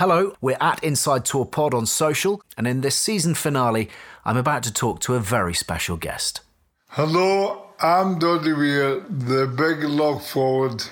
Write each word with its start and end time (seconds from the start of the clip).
Hello, 0.00 0.34
we're 0.40 0.56
at 0.62 0.82
Inside 0.82 1.26
Tour 1.26 1.44
Pod 1.44 1.74
on 1.74 1.84
social, 1.84 2.40
and 2.56 2.66
in 2.66 2.80
this 2.80 2.96
season 2.96 3.34
finale, 3.34 3.90
I'm 4.24 4.38
about 4.38 4.62
to 4.62 4.72
talk 4.72 5.00
to 5.00 5.14
a 5.14 5.20
very 5.20 5.52
special 5.52 5.98
guest. 5.98 6.40
Hello, 6.88 7.66
I'm 7.78 8.18
Doddie 8.18 8.54
Weir, 8.54 9.00
the 9.00 9.46
big 9.46 9.84
lock 9.84 10.22
forward 10.22 10.82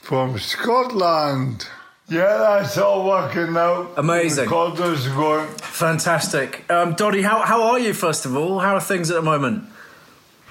from 0.00 0.38
Scotland. 0.38 1.68
Yeah, 2.08 2.38
that's 2.38 2.78
all 2.78 3.06
working 3.06 3.54
out. 3.58 3.92
Amazing. 3.98 4.44
Recorders 4.44 5.06
going. 5.08 5.48
Fantastic. 5.58 6.64
Um, 6.70 6.94
Doddie, 6.94 7.20
how, 7.20 7.40
how 7.40 7.62
are 7.62 7.78
you, 7.78 7.92
first 7.92 8.24
of 8.24 8.34
all? 8.34 8.60
How 8.60 8.76
are 8.76 8.80
things 8.80 9.10
at 9.10 9.16
the 9.16 9.22
moment? 9.22 9.64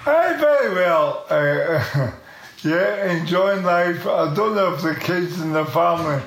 Hey, 0.04 0.36
very 0.40 0.76
well. 0.76 1.26
Uh, 1.28 2.12
yeah, 2.64 3.14
enjoying 3.14 3.64
life. 3.64 4.06
I 4.06 4.32
don't 4.36 4.54
know 4.54 4.76
if 4.76 4.84
the 4.84 4.94
kids 4.94 5.42
and 5.42 5.56
the 5.56 5.66
family 5.66 6.22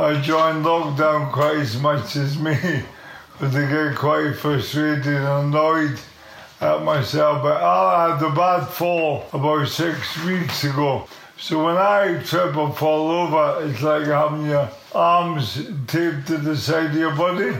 are 0.00 0.20
joined 0.22 0.64
lockdown 0.64 1.30
quite 1.30 1.58
as 1.58 1.78
much 1.78 2.16
as 2.16 2.38
me, 2.38 2.56
but 3.38 3.52
they 3.52 3.68
get 3.68 3.96
quite 3.96 4.34
frustrated 4.34 5.06
and 5.06 5.54
annoyed 5.54 5.98
at 6.60 6.82
myself. 6.82 7.42
But 7.42 7.62
I 7.62 8.16
had 8.16 8.22
a 8.22 8.34
bad 8.34 8.66
fall 8.66 9.26
about 9.32 9.68
six 9.68 10.24
weeks 10.24 10.64
ago. 10.64 11.06
So 11.36 11.64
when 11.64 11.76
I 11.76 12.22
trip 12.22 12.56
or 12.56 12.72
fall 12.72 13.10
over, 13.10 13.66
it's 13.66 13.82
like 13.82 14.06
having 14.06 14.46
your 14.46 14.70
arms 14.94 15.54
taped 15.86 16.26
to 16.28 16.38
the 16.38 16.56
side 16.56 16.90
of 16.90 16.96
your 16.96 17.14
body. 17.14 17.56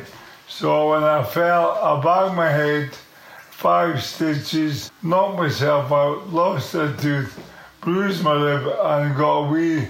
So 0.49 0.91
when 0.91 1.05
I 1.05 1.23
fell, 1.23 1.73
I 1.73 2.03
banged 2.03 2.37
my 2.37 2.51
head, 2.51 2.95
five 3.51 4.03
stitches, 4.03 4.91
knocked 5.03 5.39
myself 5.39 5.93
out, 5.93 6.29
lost 6.31 6.75
a 6.75 6.95
tooth, 6.99 7.39
bruised 7.83 8.25
my 8.25 8.33
lip, 8.33 8.63
and 8.83 9.17
got 9.17 9.39
a 9.41 9.51
wee 9.51 9.89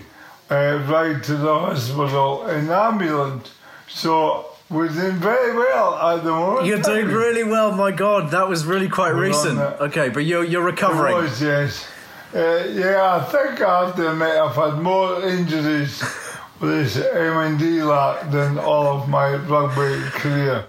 uh, 0.51 0.85
ride 0.89 1.23
to 1.25 1.37
the 1.37 1.59
hospital 1.59 2.47
in 2.49 2.71
ambulance. 2.71 3.51
So 3.89 4.47
we're 4.69 4.89
doing 4.89 5.17
very 5.17 5.55
well 5.57 5.95
at 5.95 6.25
the 6.25 6.31
moment. 6.31 6.67
You're 6.67 6.83
doing 6.83 7.07
really 7.07 7.45
well, 7.45 7.73
my 7.73 7.91
God. 7.93 8.31
That 8.31 8.49
was 8.49 8.65
really 8.65 8.89
quite 8.89 9.15
We're 9.15 9.29
recent. 9.29 9.59
Okay, 9.59 10.09
but 10.09 10.25
you're, 10.25 10.45
you're 10.45 10.65
recovering. 10.65 11.17
It 11.17 11.23
was, 11.23 11.43
yes. 11.43 11.87
Uh, 12.35 12.65
yeah, 12.73 13.21
I 13.21 13.25
think 13.25 13.61
I 13.61 13.87
have 13.87 13.97
to 13.97 14.13
admit 14.13 14.29
I've 14.29 14.55
had 14.55 14.81
more 14.81 15.25
injuries 15.27 16.01
with 16.61 16.71
this 16.71 16.97
MND 16.97 17.85
lot 17.85 18.31
than 18.31 18.59
all 18.59 18.87
of 18.87 19.09
my 19.09 19.35
rugby 19.35 20.09
career. 20.11 20.67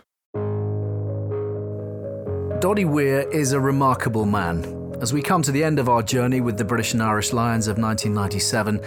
Doddie 2.59 2.85
Weir 2.85 3.29
is 3.29 3.53
a 3.53 3.59
remarkable 3.59 4.25
man. 4.25 4.80
As 5.01 5.11
we 5.11 5.23
come 5.23 5.41
to 5.41 5.51
the 5.51 5.63
end 5.63 5.79
of 5.79 5.89
our 5.89 6.03
journey 6.03 6.41
with 6.41 6.59
the 6.59 6.63
British 6.63 6.93
and 6.93 7.01
Irish 7.01 7.33
Lions 7.33 7.67
of 7.67 7.79
1997, 7.79 8.77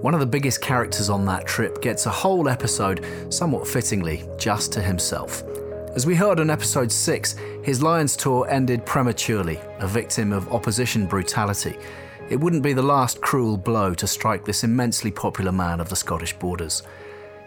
one 0.00 0.14
of 0.14 0.20
the 0.20 0.26
biggest 0.26 0.60
characters 0.60 1.10
on 1.10 1.24
that 1.24 1.48
trip 1.48 1.82
gets 1.82 2.06
a 2.06 2.10
whole 2.10 2.48
episode, 2.48 3.04
somewhat 3.28 3.66
fittingly, 3.66 4.22
just 4.38 4.72
to 4.74 4.80
himself. 4.80 5.42
As 5.96 6.06
we 6.06 6.14
heard 6.14 6.38
in 6.38 6.48
episode 6.48 6.92
6, 6.92 7.34
his 7.64 7.82
Lions 7.82 8.14
tour 8.14 8.46
ended 8.48 8.86
prematurely, 8.86 9.58
a 9.80 9.88
victim 9.88 10.32
of 10.32 10.46
opposition 10.52 11.06
brutality. 11.06 11.76
It 12.30 12.38
wouldn't 12.38 12.62
be 12.62 12.72
the 12.72 12.80
last 12.80 13.20
cruel 13.20 13.56
blow 13.56 13.94
to 13.94 14.06
strike 14.06 14.44
this 14.44 14.62
immensely 14.62 15.10
popular 15.10 15.50
man 15.50 15.80
of 15.80 15.88
the 15.88 15.96
Scottish 15.96 16.34
borders. 16.34 16.84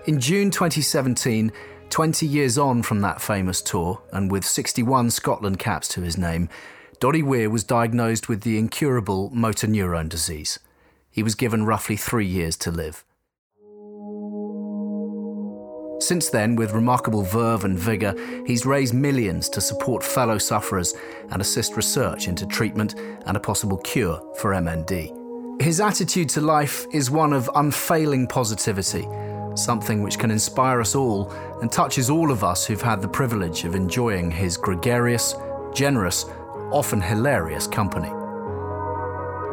In 0.05 0.19
June 0.19 0.51
2017, 0.51 1.49
20 1.89 2.25
years 2.25 2.57
on 2.57 2.83
from 2.83 2.99
that 2.99 3.21
famous 3.21 3.61
tour, 3.61 4.01
and 4.11 4.29
with 4.29 4.43
61 4.43 5.11
Scotland 5.11 5.59
caps 5.59 5.87
to 5.87 6.01
his 6.01 6.17
name, 6.17 6.49
Doddie 6.99 7.21
Weir 7.21 7.47
was 7.51 7.63
diagnosed 7.63 8.27
with 8.27 8.41
the 8.41 8.57
incurable 8.57 9.29
motor 9.29 9.67
neurone 9.67 10.09
disease. 10.09 10.57
He 11.11 11.21
was 11.21 11.35
given 11.35 11.63
roughly 11.63 11.95
three 11.95 12.25
years 12.25 12.57
to 12.57 12.71
live. 12.71 13.03
Since 15.99 16.29
then, 16.29 16.55
with 16.55 16.73
remarkable 16.73 17.21
verve 17.21 17.65
and 17.65 17.77
vigour, 17.77 18.15
he's 18.47 18.65
raised 18.65 18.95
millions 18.95 19.47
to 19.49 19.61
support 19.61 20.03
fellow 20.03 20.39
sufferers 20.39 20.95
and 21.29 21.39
assist 21.39 21.75
research 21.75 22.27
into 22.27 22.47
treatment 22.47 22.95
and 23.25 23.37
a 23.37 23.39
possible 23.39 23.77
cure 23.77 24.19
for 24.37 24.51
MND. 24.51 25.61
His 25.61 25.79
attitude 25.79 26.29
to 26.29 26.41
life 26.41 26.87
is 26.91 27.11
one 27.11 27.33
of 27.33 27.49
unfailing 27.55 28.25
positivity, 28.27 29.07
something 29.55 30.01
which 30.01 30.17
can 30.17 30.31
inspire 30.31 30.81
us 30.81 30.95
all 30.95 31.31
and 31.61 31.71
touches 31.71 32.09
all 32.09 32.31
of 32.31 32.43
us 32.43 32.65
who've 32.65 32.81
had 32.81 33.01
the 33.03 33.07
privilege 33.07 33.65
of 33.65 33.75
enjoying 33.75 34.31
his 34.31 34.57
gregarious, 34.57 35.35
generous, 35.73 36.25
often 36.71 37.01
hilarious 37.01 37.67
company. 37.67 38.09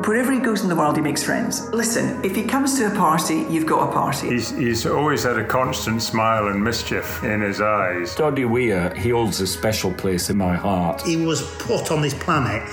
Wherever 0.07 0.33
he 0.33 0.41
goes 0.41 0.63
in 0.63 0.69
the 0.69 0.77
world, 0.77 0.97
he 0.97 1.03
makes 1.03 1.23
friends. 1.23 1.71
Listen, 1.71 2.23
if 2.25 2.37
he 2.37 2.43
comes 2.43 2.77
to 2.79 2.89
a 2.89 2.91
party, 2.91 3.47
you've 3.49 3.65
got 3.65 3.89
a 3.89 3.93
party. 3.93 4.29
He's, 4.29 4.51
he's 4.51 4.85
always 4.85 5.23
had 5.23 5.39
a 5.39 5.45
constant 5.45 6.03
smile 6.03 6.49
and 6.49 6.63
mischief 6.63 7.25
in 7.25 7.41
his 7.41 7.61
eyes. 7.61 8.15
Doddie 8.15 8.45
Weir, 8.45 8.93
he 8.95 9.11
holds 9.11 9.41
a 9.41 9.47
special 9.47 9.93
place 9.95 10.29
in 10.29 10.37
my 10.37 10.57
heart. 10.57 11.01
He 11.03 11.17
was 11.17 11.43
put 11.57 11.91
on 11.91 12.03
this 12.03 12.13
planet 12.13 12.69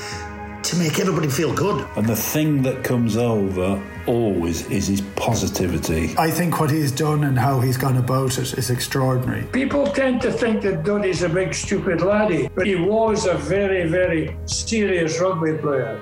to 0.63 0.75
make 0.77 0.99
everybody 0.99 1.27
feel 1.27 1.53
good. 1.53 1.85
And 1.95 2.07
the 2.07 2.15
thing 2.15 2.61
that 2.63 2.83
comes 2.83 3.17
over 3.17 3.81
always 4.05 4.69
is 4.69 4.87
his 4.87 5.01
positivity. 5.15 6.15
I 6.17 6.29
think 6.29 6.59
what 6.59 6.69
he's 6.69 6.91
done 6.91 7.23
and 7.23 7.37
how 7.37 7.59
he's 7.59 7.77
gone 7.77 7.97
about 7.97 8.37
it 8.37 8.57
is 8.57 8.69
extraordinary. 8.69 9.43
People 9.51 9.87
tend 9.87 10.21
to 10.21 10.31
think 10.31 10.61
that 10.63 10.83
Doddie's 10.83 11.23
a 11.23 11.29
big 11.29 11.53
stupid 11.53 12.01
laddie, 12.01 12.49
but 12.55 12.67
he 12.67 12.75
was 12.75 13.25
a 13.25 13.35
very, 13.35 13.87
very 13.87 14.37
serious 14.45 15.19
rugby 15.19 15.57
player. 15.57 15.99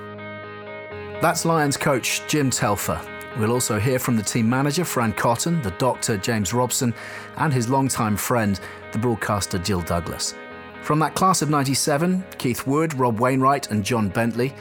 That's 1.21 1.45
Lions 1.45 1.77
coach 1.77 2.21
Jim 2.27 2.49
Telfer. 2.49 3.01
We'll 3.37 3.51
also 3.51 3.79
hear 3.79 3.99
from 3.99 4.15
the 4.15 4.23
team 4.23 4.49
manager 4.49 4.83
Fran 4.83 5.13
Cotton, 5.13 5.61
the 5.61 5.71
doctor 5.71 6.17
James 6.17 6.53
Robson, 6.53 6.93
and 7.37 7.53
his 7.53 7.69
longtime 7.69 8.17
friend, 8.17 8.59
the 8.91 8.97
broadcaster 8.97 9.57
Jill 9.57 9.81
Douglas. 9.81 10.33
From 10.83 10.99
that 10.99 11.15
class 11.15 11.41
of 11.41 11.49
97, 11.49 12.23
Keith 12.37 12.65
Wood, 12.65 12.93
Rob 12.95 13.19
Wainwright, 13.19 13.69
and 13.69 13.83
John 13.83 14.09
Bentley. 14.09 14.53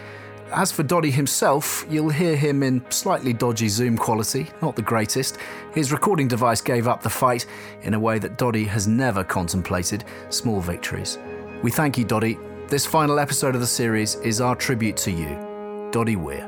As 0.52 0.72
for 0.72 0.82
Doddie 0.82 1.10
himself, 1.10 1.84
you'll 1.90 2.08
hear 2.08 2.34
him 2.34 2.62
in 2.62 2.82
slightly 2.90 3.32
dodgy 3.32 3.68
Zoom 3.68 3.98
quality, 3.98 4.48
not 4.62 4.76
the 4.76 4.82
greatest. 4.82 5.38
His 5.74 5.92
recording 5.92 6.26
device 6.26 6.60
gave 6.60 6.88
up 6.88 7.02
the 7.02 7.10
fight 7.10 7.46
in 7.82 7.94
a 7.94 8.00
way 8.00 8.18
that 8.18 8.38
Doddie 8.38 8.64
has 8.64 8.86
never 8.86 9.22
contemplated 9.22 10.04
small 10.30 10.60
victories. 10.60 11.18
We 11.62 11.70
thank 11.70 11.98
you, 11.98 12.04
Doddie. 12.04 12.38
This 12.68 12.86
final 12.86 13.18
episode 13.18 13.54
of 13.54 13.60
the 13.60 13.66
series 13.66 14.14
is 14.16 14.40
our 14.40 14.56
tribute 14.56 14.96
to 14.98 15.10
you, 15.10 15.88
Doddie 15.92 16.16
Weir. 16.16 16.46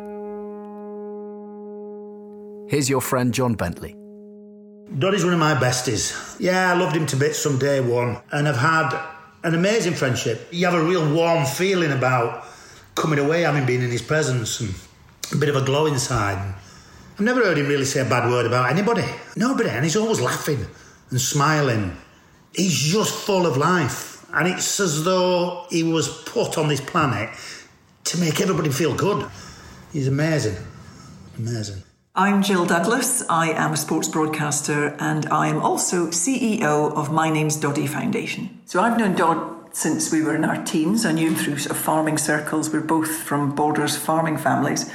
Here's 2.69 2.89
your 2.89 3.01
friend 3.01 3.35
John 3.35 3.55
Bentley. 3.55 3.97
Doddie's 4.99 5.25
one 5.25 5.35
of 5.35 5.41
my 5.41 5.55
besties. 5.55 6.37
Yeah, 6.39 6.73
I 6.73 6.77
loved 6.77 6.97
him 6.97 7.07
to 7.07 7.17
bits 7.17 7.43
from 7.43 7.59
day 7.59 7.81
one, 7.81 8.19
and 8.33 8.49
I've 8.49 8.57
had 8.57 8.99
an 9.43 9.55
amazing 9.55 9.95
friendship. 9.95 10.49
You 10.51 10.67
have 10.67 10.75
a 10.75 10.84
real 10.84 11.12
warm 11.15 11.47
feeling 11.47 11.93
about 11.93 12.47
coming 12.95 13.19
away, 13.19 13.43
having 13.43 13.67
been 13.67 13.83
in 13.83 13.91
his 13.91 14.03
presence, 14.03 14.61
and 14.61 14.75
a 15.33 15.37
bit 15.37 15.49
of 15.49 15.56
a 15.56 15.65
glow 15.65 15.87
inside. 15.87 16.55
I've 17.15 17.21
never 17.21 17.45
heard 17.45 17.59
him 17.59 17.67
really 17.67 17.84
say 17.84 18.01
a 18.01 18.05
bad 18.05 18.28
word 18.31 18.47
about 18.47 18.71
anybody. 18.71 19.05
Nobody, 19.37 19.71
and 19.71 19.84
he's 19.84 19.97
always 19.97 20.21
laughing 20.21 20.66
and 21.10 21.21
smiling. 21.21 21.97
He's 22.54 22.78
just 22.78 23.15
full 23.15 23.47
of 23.47 23.57
life, 23.57 24.25
and 24.33 24.48
it's 24.48 24.81
as 24.81 25.04
though 25.04 25.66
he 25.71 25.83
was 25.83 26.22
put 26.25 26.59
on 26.59 26.69
this 26.69 26.81
planet 26.81 27.31
to 28.04 28.19
make 28.19 28.41
everybody 28.41 28.71
feel 28.71 28.95
good. 28.95 29.28
He's 29.92 30.09
amazing. 30.09 30.57
Amazing. 31.39 31.83
I'm 32.15 32.42
Jill 32.42 32.66
Douglas. 32.66 33.22
I 33.30 33.51
am 33.51 33.72
a 33.72 33.77
sports 33.77 34.09
broadcaster 34.09 34.97
and 34.98 35.27
I 35.27 35.47
am 35.47 35.62
also 35.62 36.09
CEO 36.09 36.92
of 36.92 37.12
My 37.12 37.30
Name's 37.30 37.54
Doddie 37.54 37.86
Foundation. 37.86 38.60
So 38.65 38.80
I've 38.80 38.98
known 38.98 39.15
Dodd 39.15 39.77
since 39.77 40.10
we 40.10 40.21
were 40.21 40.34
in 40.34 40.45
our 40.45 40.60
teens. 40.65 41.07
I 41.07 41.12
knew 41.12 41.28
him 41.28 41.36
through 41.36 41.59
sort 41.59 41.71
of 41.71 41.80
farming 41.80 42.18
circles. 42.18 42.72
We're 42.72 42.80
both 42.80 43.09
from 43.09 43.54
Borders 43.54 43.97
farming 43.97 44.39
families. 44.39 44.92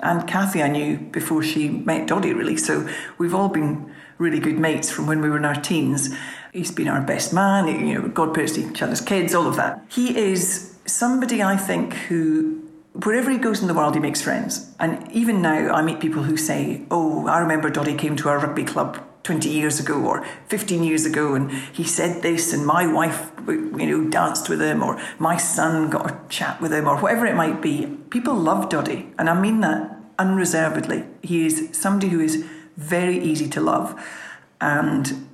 And 0.00 0.28
Kathy 0.28 0.62
I 0.62 0.68
knew 0.68 0.98
before 0.98 1.42
she 1.42 1.68
met 1.68 2.06
Doddie, 2.06 2.32
really. 2.32 2.56
So 2.56 2.88
we've 3.18 3.34
all 3.34 3.48
been 3.48 3.92
really 4.18 4.38
good 4.38 4.60
mates 4.60 4.88
from 4.88 5.08
when 5.08 5.20
we 5.20 5.28
were 5.28 5.38
in 5.38 5.44
our 5.44 5.60
teens. 5.60 6.14
He's 6.52 6.70
been 6.70 6.86
our 6.86 7.02
best 7.02 7.32
man, 7.32 7.66
you 7.66 7.94
know, 8.00 8.06
godparents 8.06 8.52
to 8.52 8.70
each 8.70 8.82
other's 8.82 9.00
kids, 9.00 9.34
all 9.34 9.48
of 9.48 9.56
that. 9.56 9.84
He 9.88 10.16
is 10.16 10.76
somebody 10.86 11.42
I 11.42 11.56
think 11.56 11.94
who 11.94 12.65
wherever 13.04 13.30
he 13.30 13.38
goes 13.38 13.60
in 13.60 13.68
the 13.68 13.74
world, 13.74 13.94
he 13.94 14.00
makes 14.00 14.22
friends. 14.22 14.72
And 14.78 15.10
even 15.12 15.42
now, 15.42 15.72
I 15.72 15.82
meet 15.82 16.00
people 16.00 16.22
who 16.22 16.36
say, 16.36 16.82
Oh, 16.90 17.26
I 17.26 17.38
remember 17.38 17.70
Doddie 17.70 17.94
came 17.94 18.16
to 18.16 18.28
our 18.28 18.38
rugby 18.38 18.64
club 18.64 18.98
20 19.26 19.48
years 19.48 19.80
ago 19.80 20.04
or 20.04 20.24
15 20.46 20.84
years 20.84 21.04
ago 21.04 21.34
and 21.34 21.50
he 21.50 21.82
said 21.82 22.22
this 22.22 22.52
and 22.52 22.64
my 22.64 22.86
wife 22.86 23.32
you 23.48 23.72
know 23.72 24.08
danced 24.08 24.48
with 24.48 24.62
him 24.62 24.84
or 24.84 25.02
my 25.18 25.36
son 25.36 25.90
got 25.90 26.08
a 26.08 26.16
chat 26.28 26.60
with 26.60 26.72
him 26.72 26.86
or 26.86 26.96
whatever 26.98 27.26
it 27.26 27.34
might 27.34 27.60
be. 27.60 27.86
People 28.10 28.34
love 28.34 28.68
Doddie 28.68 29.12
and 29.18 29.28
I 29.28 29.34
mean 29.38 29.62
that 29.62 29.98
unreservedly. 30.16 31.06
He 31.22 31.44
is 31.44 31.70
somebody 31.72 32.08
who 32.08 32.20
is 32.20 32.44
very 32.76 33.18
easy 33.18 33.48
to 33.48 33.60
love 33.60 34.00
and 34.60 35.26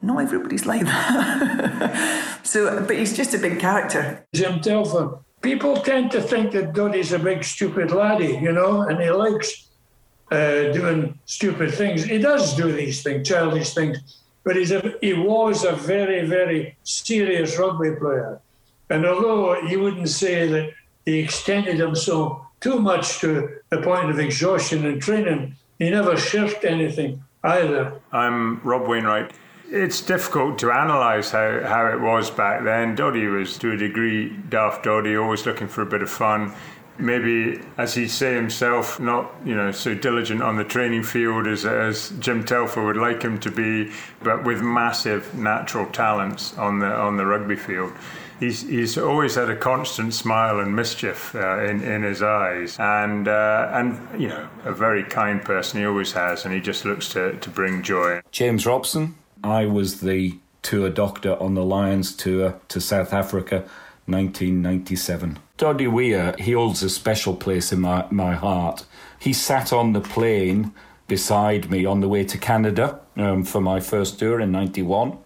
not 0.00 0.22
everybody's 0.22 0.64
like 0.64 0.84
that. 0.84 2.28
So 2.44 2.84
but 2.84 2.96
he's 2.96 3.16
just 3.16 3.34
a 3.34 3.38
big 3.38 3.58
character. 3.58 4.26
Jim 4.32 4.60
Telfer 4.60 5.18
people 5.42 5.76
tend 5.76 6.10
to 6.12 6.20
think 6.20 6.52
that 6.52 6.72
Doddie's 6.72 7.12
a 7.12 7.18
big 7.18 7.44
stupid 7.44 7.90
laddie 7.90 8.38
you 8.40 8.52
know 8.52 8.82
and 8.82 9.00
he 9.00 9.10
likes 9.10 9.68
uh, 10.32 10.72
doing 10.72 11.18
stupid 11.26 11.74
things. 11.74 12.04
He 12.04 12.16
does 12.16 12.56
do 12.56 12.72
these 12.72 13.02
things, 13.02 13.28
childish 13.28 13.74
things, 13.74 13.98
but 14.44 14.56
he's 14.56 14.72
a, 14.72 14.94
he 15.02 15.12
was 15.12 15.62
a 15.64 15.72
very, 15.72 16.26
very 16.26 16.74
serious 16.84 17.58
rugby 17.58 17.94
player. 17.96 18.40
And 18.88 19.04
although 19.04 19.60
you 19.60 19.80
wouldn't 19.80 20.08
say 20.08 20.48
that 20.48 20.70
he 21.04 21.18
extended 21.18 21.78
himself 21.78 22.40
too 22.60 22.78
much 22.78 23.18
to 23.18 23.58
the 23.68 23.82
point 23.82 24.08
of 24.08 24.18
exhaustion 24.18 24.86
and 24.86 25.02
training, 25.02 25.56
he 25.78 25.90
never 25.90 26.16
shirked 26.16 26.64
anything 26.64 27.22
either. 27.44 28.00
I'm 28.10 28.60
Rob 28.62 28.88
Wainwright. 28.88 29.32
It's 29.74 30.02
difficult 30.02 30.58
to 30.58 30.68
analyse 30.68 31.30
how, 31.30 31.62
how 31.64 31.86
it 31.86 32.00
was 32.00 32.30
back 32.30 32.62
then. 32.62 32.94
Doddie 32.94 33.26
was, 33.26 33.56
to 33.58 33.72
a 33.72 33.76
degree, 33.76 34.28
daft 34.50 34.84
Doddie, 34.84 35.16
always 35.16 35.46
looking 35.46 35.66
for 35.66 35.80
a 35.80 35.86
bit 35.86 36.02
of 36.02 36.10
fun 36.10 36.52
maybe, 36.98 37.60
as 37.78 37.94
he'd 37.94 38.08
say 38.08 38.34
himself, 38.34 39.00
not 39.00 39.32
you 39.44 39.54
know 39.54 39.72
so 39.72 39.94
diligent 39.94 40.42
on 40.42 40.56
the 40.56 40.64
training 40.64 41.02
field 41.02 41.46
as, 41.46 41.64
as 41.64 42.10
Jim 42.18 42.44
Telfer 42.44 42.84
would 42.84 42.96
like 42.96 43.22
him 43.22 43.38
to 43.40 43.50
be, 43.50 43.90
but 44.22 44.44
with 44.44 44.62
massive 44.62 45.34
natural 45.34 45.86
talents 45.86 46.56
on 46.58 46.78
the 46.78 46.86
on 46.86 47.16
the 47.16 47.26
rugby 47.26 47.56
field. 47.56 47.92
He's, 48.40 48.62
he's 48.62 48.98
always 48.98 49.36
had 49.36 49.50
a 49.50 49.56
constant 49.56 50.14
smile 50.14 50.58
and 50.58 50.74
mischief 50.74 51.32
uh, 51.36 51.62
in, 51.62 51.80
in 51.80 52.02
his 52.02 52.22
eyes, 52.22 52.76
and 52.80 53.28
uh, 53.28 53.70
and 53.72 54.20
you 54.20 54.28
know 54.28 54.48
a 54.64 54.72
very 54.72 55.04
kind 55.04 55.40
person. 55.42 55.80
He 55.80 55.86
always 55.86 56.12
has, 56.12 56.44
and 56.44 56.52
he 56.52 56.60
just 56.60 56.84
looks 56.84 57.08
to, 57.10 57.38
to 57.38 57.50
bring 57.50 57.82
joy. 57.82 58.20
James 58.32 58.66
Robson. 58.66 59.14
I 59.42 59.66
was 59.66 60.00
the 60.00 60.38
tour 60.62 60.90
doctor 60.90 61.40
on 61.40 61.54
the 61.54 61.64
Lions 61.64 62.14
tour 62.14 62.60
to 62.68 62.80
South 62.80 63.12
Africa, 63.12 63.64
1997. 64.06 65.38
Doddie 65.56 65.86
Weir, 65.86 66.34
he 66.38 66.52
holds 66.52 66.82
a 66.82 66.90
special 66.90 67.34
place 67.36 67.72
in 67.72 67.80
my, 67.80 68.06
my 68.10 68.34
heart. 68.34 68.84
He 69.18 69.32
sat 69.32 69.72
on 69.72 69.92
the 69.92 70.00
plane 70.00 70.72
beside 71.08 71.70
me 71.70 71.84
on 71.84 72.00
the 72.00 72.08
way 72.08 72.24
to 72.24 72.38
Canada 72.38 73.00
um, 73.16 73.44
for 73.44 73.60
my 73.60 73.80
first 73.80 74.18
tour 74.18 74.40
in 74.40 74.52
91. 74.52 75.18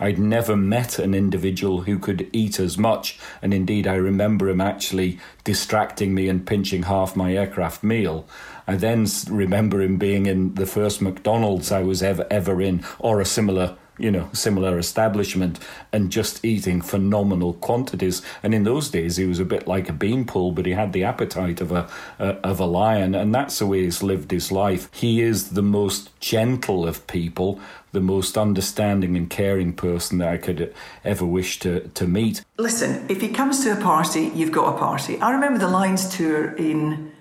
I'd 0.00 0.18
never 0.18 0.56
met 0.56 0.98
an 0.98 1.14
individual 1.14 1.82
who 1.82 1.98
could 1.98 2.28
eat 2.32 2.58
as 2.58 2.76
much, 2.76 3.18
and 3.40 3.54
indeed, 3.54 3.86
I 3.86 3.94
remember 3.94 4.48
him 4.48 4.60
actually 4.60 5.18
distracting 5.44 6.14
me 6.14 6.28
and 6.28 6.46
pinching 6.46 6.84
half 6.84 7.16
my 7.16 7.34
aircraft 7.34 7.82
meal. 7.82 8.26
I 8.66 8.76
then 8.76 9.06
remember 9.28 9.82
him 9.82 9.98
being 9.98 10.26
in 10.26 10.54
the 10.54 10.66
first 10.66 11.02
McDonald's 11.02 11.70
I 11.70 11.82
was 11.82 12.02
ever 12.02 12.26
ever 12.30 12.60
in, 12.60 12.84
or 12.98 13.20
a 13.20 13.24
similar 13.24 13.76
you 13.98 14.10
know, 14.10 14.28
similar 14.32 14.78
establishment 14.78 15.58
and 15.92 16.10
just 16.10 16.44
eating 16.44 16.80
phenomenal 16.80 17.54
quantities. 17.54 18.22
And 18.42 18.52
in 18.52 18.64
those 18.64 18.88
days, 18.90 19.16
he 19.16 19.26
was 19.26 19.38
a 19.38 19.44
bit 19.44 19.68
like 19.68 19.88
a 19.88 19.92
beanpole, 19.92 20.52
but 20.52 20.66
he 20.66 20.72
had 20.72 20.92
the 20.92 21.04
appetite 21.04 21.60
of 21.60 21.70
a, 21.70 21.88
of 22.18 22.58
a 22.60 22.66
lion, 22.66 23.14
and 23.14 23.34
that's 23.34 23.58
the 23.58 23.66
way 23.66 23.82
he's 23.82 24.02
lived 24.02 24.30
his 24.30 24.50
life. 24.50 24.88
He 24.92 25.20
is 25.20 25.50
the 25.50 25.62
most 25.62 26.18
gentle 26.20 26.86
of 26.86 27.06
people, 27.06 27.60
the 27.92 28.00
most 28.00 28.36
understanding 28.36 29.16
and 29.16 29.30
caring 29.30 29.72
person 29.72 30.18
that 30.18 30.28
I 30.28 30.38
could 30.38 30.74
ever 31.04 31.24
wish 31.24 31.60
to, 31.60 31.88
to 31.88 32.06
meet. 32.06 32.44
Listen, 32.58 33.06
if 33.08 33.20
he 33.20 33.28
comes 33.28 33.62
to 33.64 33.72
a 33.72 33.80
party, 33.80 34.32
you've 34.34 34.52
got 34.52 34.74
a 34.74 34.78
party. 34.78 35.20
I 35.20 35.30
remember 35.30 35.58
the 35.58 35.68
Lions 35.68 36.08
tour 36.16 36.54
in 36.56 37.12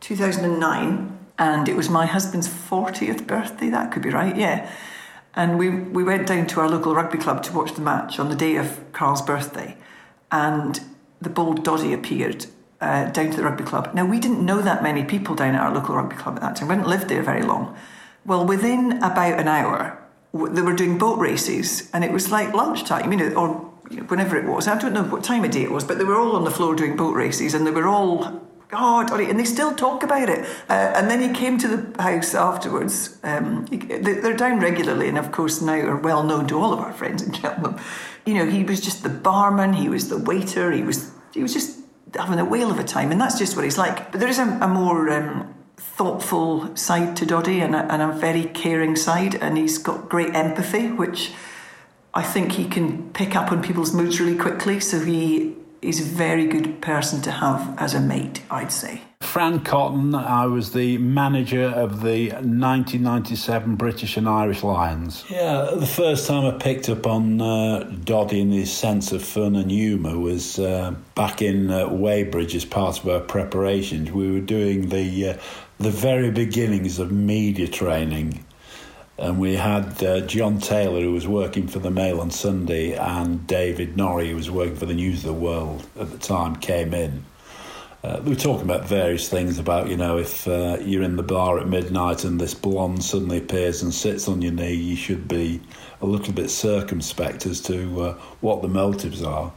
2009, 0.00 1.18
and 1.38 1.68
it 1.68 1.76
was 1.76 1.88
my 1.88 2.06
husband's 2.06 2.48
40th 2.48 3.26
birthday. 3.26 3.68
That 3.68 3.92
could 3.92 4.02
be 4.02 4.10
right, 4.10 4.36
yeah. 4.36 4.70
And 5.36 5.58
we, 5.58 5.68
we 5.68 6.02
went 6.02 6.26
down 6.26 6.46
to 6.48 6.60
our 6.60 6.68
local 6.68 6.94
rugby 6.94 7.18
club 7.18 7.42
to 7.44 7.52
watch 7.52 7.74
the 7.74 7.82
match 7.82 8.18
on 8.18 8.30
the 8.30 8.34
day 8.34 8.56
of 8.56 8.80
Carl's 8.92 9.22
birthday. 9.22 9.76
And 10.32 10.80
the 11.20 11.28
bold 11.28 11.62
Doddie 11.62 11.92
appeared 11.92 12.46
uh, 12.80 13.10
down 13.10 13.30
to 13.30 13.36
the 13.36 13.42
rugby 13.42 13.64
club. 13.64 13.92
Now, 13.94 14.06
we 14.06 14.18
didn't 14.18 14.44
know 14.44 14.62
that 14.62 14.82
many 14.82 15.04
people 15.04 15.34
down 15.34 15.54
at 15.54 15.60
our 15.60 15.74
local 15.74 15.94
rugby 15.94 16.16
club 16.16 16.36
at 16.36 16.42
that 16.42 16.56
time. 16.56 16.68
We 16.68 16.74
hadn't 16.74 16.88
lived 16.88 17.08
there 17.08 17.22
very 17.22 17.42
long. 17.42 17.76
Well, 18.24 18.46
within 18.46 19.02
about 19.02 19.38
an 19.38 19.46
hour, 19.46 20.02
they 20.32 20.62
were 20.62 20.74
doing 20.74 20.98
boat 20.98 21.18
races, 21.18 21.90
and 21.92 22.02
it 22.02 22.12
was 22.12 22.30
like 22.30 22.52
lunchtime, 22.52 23.12
you 23.12 23.18
know, 23.18 23.32
or 23.34 23.48
whenever 24.08 24.36
it 24.36 24.46
was. 24.46 24.66
I 24.66 24.78
don't 24.78 24.92
know 24.92 25.04
what 25.04 25.22
time 25.22 25.44
of 25.44 25.50
day 25.50 25.62
it 25.62 25.70
was, 25.70 25.84
but 25.84 25.98
they 25.98 26.04
were 26.04 26.16
all 26.16 26.34
on 26.34 26.44
the 26.44 26.50
floor 26.50 26.74
doing 26.74 26.96
boat 26.96 27.14
races, 27.14 27.54
and 27.54 27.66
they 27.66 27.70
were 27.70 27.86
all 27.86 28.42
God, 28.68 29.12
and 29.12 29.38
they 29.38 29.44
still 29.44 29.74
talk 29.74 30.02
about 30.02 30.28
it. 30.28 30.40
Uh, 30.68 30.72
and 30.96 31.08
then 31.08 31.20
he 31.20 31.32
came 31.32 31.56
to 31.58 31.68
the 31.68 32.02
house 32.02 32.34
afterwards. 32.34 33.18
Um, 33.22 33.66
he, 33.68 33.76
they're 33.76 34.36
down 34.36 34.58
regularly, 34.58 35.08
and 35.08 35.18
of 35.18 35.30
course 35.30 35.60
now 35.62 35.74
are 35.74 35.96
well 35.96 36.24
known 36.24 36.48
to 36.48 36.58
all 36.58 36.72
of 36.72 36.80
our 36.80 36.92
friends 36.92 37.22
in 37.22 37.32
Cheltenham. 37.32 37.78
You 38.24 38.34
know, 38.34 38.46
he 38.46 38.64
was 38.64 38.80
just 38.80 39.02
the 39.02 39.08
barman, 39.08 39.72
he 39.72 39.88
was 39.88 40.08
the 40.08 40.18
waiter, 40.18 40.72
he 40.72 40.82
was 40.82 41.12
he 41.32 41.42
was 41.42 41.52
just 41.52 41.78
having 42.14 42.38
a 42.38 42.44
whale 42.44 42.70
of 42.70 42.78
a 42.78 42.84
time, 42.84 43.12
and 43.12 43.20
that's 43.20 43.38
just 43.38 43.54
what 43.54 43.64
he's 43.64 43.78
like. 43.78 44.10
But 44.10 44.20
there 44.20 44.28
is 44.28 44.38
a, 44.38 44.58
a 44.60 44.68
more 44.68 45.10
um, 45.10 45.54
thoughtful 45.76 46.74
side 46.76 47.16
to 47.18 47.26
Doddie, 47.26 47.60
and 47.60 47.74
a, 47.74 47.92
and 47.92 48.02
a 48.02 48.12
very 48.12 48.44
caring 48.44 48.96
side, 48.96 49.36
and 49.36 49.56
he's 49.56 49.78
got 49.78 50.08
great 50.08 50.34
empathy, 50.34 50.90
which 50.90 51.32
I 52.14 52.22
think 52.22 52.52
he 52.52 52.64
can 52.64 53.12
pick 53.12 53.36
up 53.36 53.52
on 53.52 53.62
people's 53.62 53.92
moods 53.92 54.18
really 54.18 54.36
quickly. 54.36 54.80
So 54.80 55.00
he 55.00 55.54
is 55.86 56.00
a 56.00 56.04
very 56.04 56.46
good 56.46 56.82
person 56.82 57.22
to 57.22 57.30
have 57.30 57.74
as 57.78 57.94
a 57.94 58.00
mate, 58.00 58.42
I'd 58.50 58.72
say. 58.72 59.02
Fran 59.20 59.60
Cotton, 59.60 60.14
I 60.14 60.46
was 60.46 60.72
the 60.72 60.98
manager 60.98 61.64
of 61.64 62.02
the 62.02 62.28
1997 62.30 63.76
British 63.76 64.16
and 64.16 64.28
Irish 64.28 64.62
Lions. 64.62 65.24
Yeah, 65.30 65.70
the 65.74 65.86
first 65.86 66.26
time 66.26 66.44
I 66.44 66.58
picked 66.58 66.88
up 66.88 67.06
on 67.06 67.40
uh, 67.40 67.84
Doddie 68.04 68.42
and 68.42 68.52
his 68.52 68.72
sense 68.72 69.12
of 69.12 69.22
fun 69.22 69.56
and 69.56 69.70
humour 69.70 70.18
was 70.18 70.58
uh, 70.58 70.94
back 71.14 71.40
in 71.40 71.70
uh, 71.70 71.88
Weybridge 71.88 72.54
as 72.54 72.64
part 72.64 72.98
of 72.98 73.08
our 73.08 73.20
preparations. 73.20 74.10
We 74.10 74.30
were 74.30 74.40
doing 74.40 74.88
the 74.88 75.30
uh, 75.30 75.36
the 75.78 75.90
very 75.90 76.30
beginnings 76.30 76.98
of 76.98 77.12
media 77.12 77.68
training 77.68 78.45
and 79.18 79.38
we 79.38 79.56
had 79.56 80.02
uh, 80.04 80.20
John 80.20 80.58
Taylor, 80.58 81.00
who 81.00 81.12
was 81.12 81.26
working 81.26 81.68
for 81.68 81.78
the 81.78 81.90
Mail 81.90 82.20
on 82.20 82.30
Sunday, 82.30 82.92
and 82.92 83.46
David 83.46 83.96
Norrie, 83.96 84.30
who 84.30 84.36
was 84.36 84.50
working 84.50 84.76
for 84.76 84.86
the 84.86 84.94
News 84.94 85.18
of 85.18 85.34
the 85.34 85.40
World 85.40 85.86
at 85.98 86.10
the 86.10 86.18
time, 86.18 86.56
came 86.56 86.92
in. 86.92 87.24
Uh, 88.04 88.20
we 88.22 88.30
were 88.30 88.36
talking 88.36 88.62
about 88.62 88.86
various 88.86 89.28
things 89.28 89.58
about, 89.58 89.88
you 89.88 89.96
know, 89.96 90.18
if 90.18 90.46
uh, 90.46 90.76
you're 90.82 91.02
in 91.02 91.16
the 91.16 91.22
bar 91.22 91.58
at 91.58 91.66
midnight 91.66 92.24
and 92.24 92.40
this 92.40 92.54
blonde 92.54 93.02
suddenly 93.02 93.38
appears 93.38 93.82
and 93.82 93.92
sits 93.92 94.28
on 94.28 94.42
your 94.42 94.52
knee, 94.52 94.74
you 94.74 94.94
should 94.94 95.26
be 95.26 95.60
a 96.02 96.06
little 96.06 96.32
bit 96.32 96.50
circumspect 96.50 97.46
as 97.46 97.60
to 97.62 98.02
uh, 98.02 98.12
what 98.42 98.62
the 98.62 98.68
motives 98.68 99.22
are. 99.22 99.50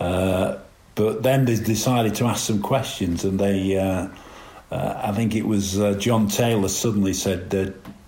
Uh, 0.00 0.56
but 0.94 1.22
then 1.22 1.44
they 1.44 1.54
decided 1.54 2.14
to 2.16 2.24
ask 2.24 2.46
some 2.46 2.60
questions, 2.60 3.22
and 3.22 3.38
they, 3.38 3.78
uh, 3.78 4.08
I 4.72 5.12
think 5.12 5.36
it 5.36 5.46
was 5.46 5.74
John 5.98 6.26
Taylor 6.26 6.66
suddenly 6.68 7.12
said, 7.12 7.50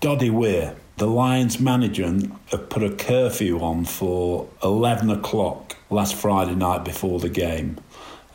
Doddie 0.01 0.31
Weir, 0.31 0.75
the 0.97 1.05
Lions 1.05 1.59
manager, 1.59 2.11
have 2.47 2.69
put 2.69 2.81
a 2.81 2.89
curfew 2.89 3.59
on 3.59 3.85
for 3.85 4.49
11 4.63 5.11
o'clock 5.11 5.77
last 5.91 6.15
Friday 6.15 6.55
night 6.55 6.83
before 6.83 7.19
the 7.19 7.29
game. 7.29 7.77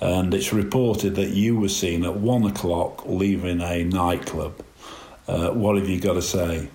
And 0.01 0.33
it's 0.33 0.53
reported 0.53 1.17
that 1.17 1.31
you 1.31 1.59
were 1.59 1.69
seen 1.69 2.05
at 2.05 2.21
1 2.21 2.45
o'clock 2.45 3.05
leaving 3.05 3.61
a 3.61 3.83
nightclub. 3.83 4.65
Uh, 5.27 5.51
what 5.51 5.77
have 5.77 5.89
you 5.89 5.99
got 5.99 6.13
to 6.13 6.23
say? 6.23 6.69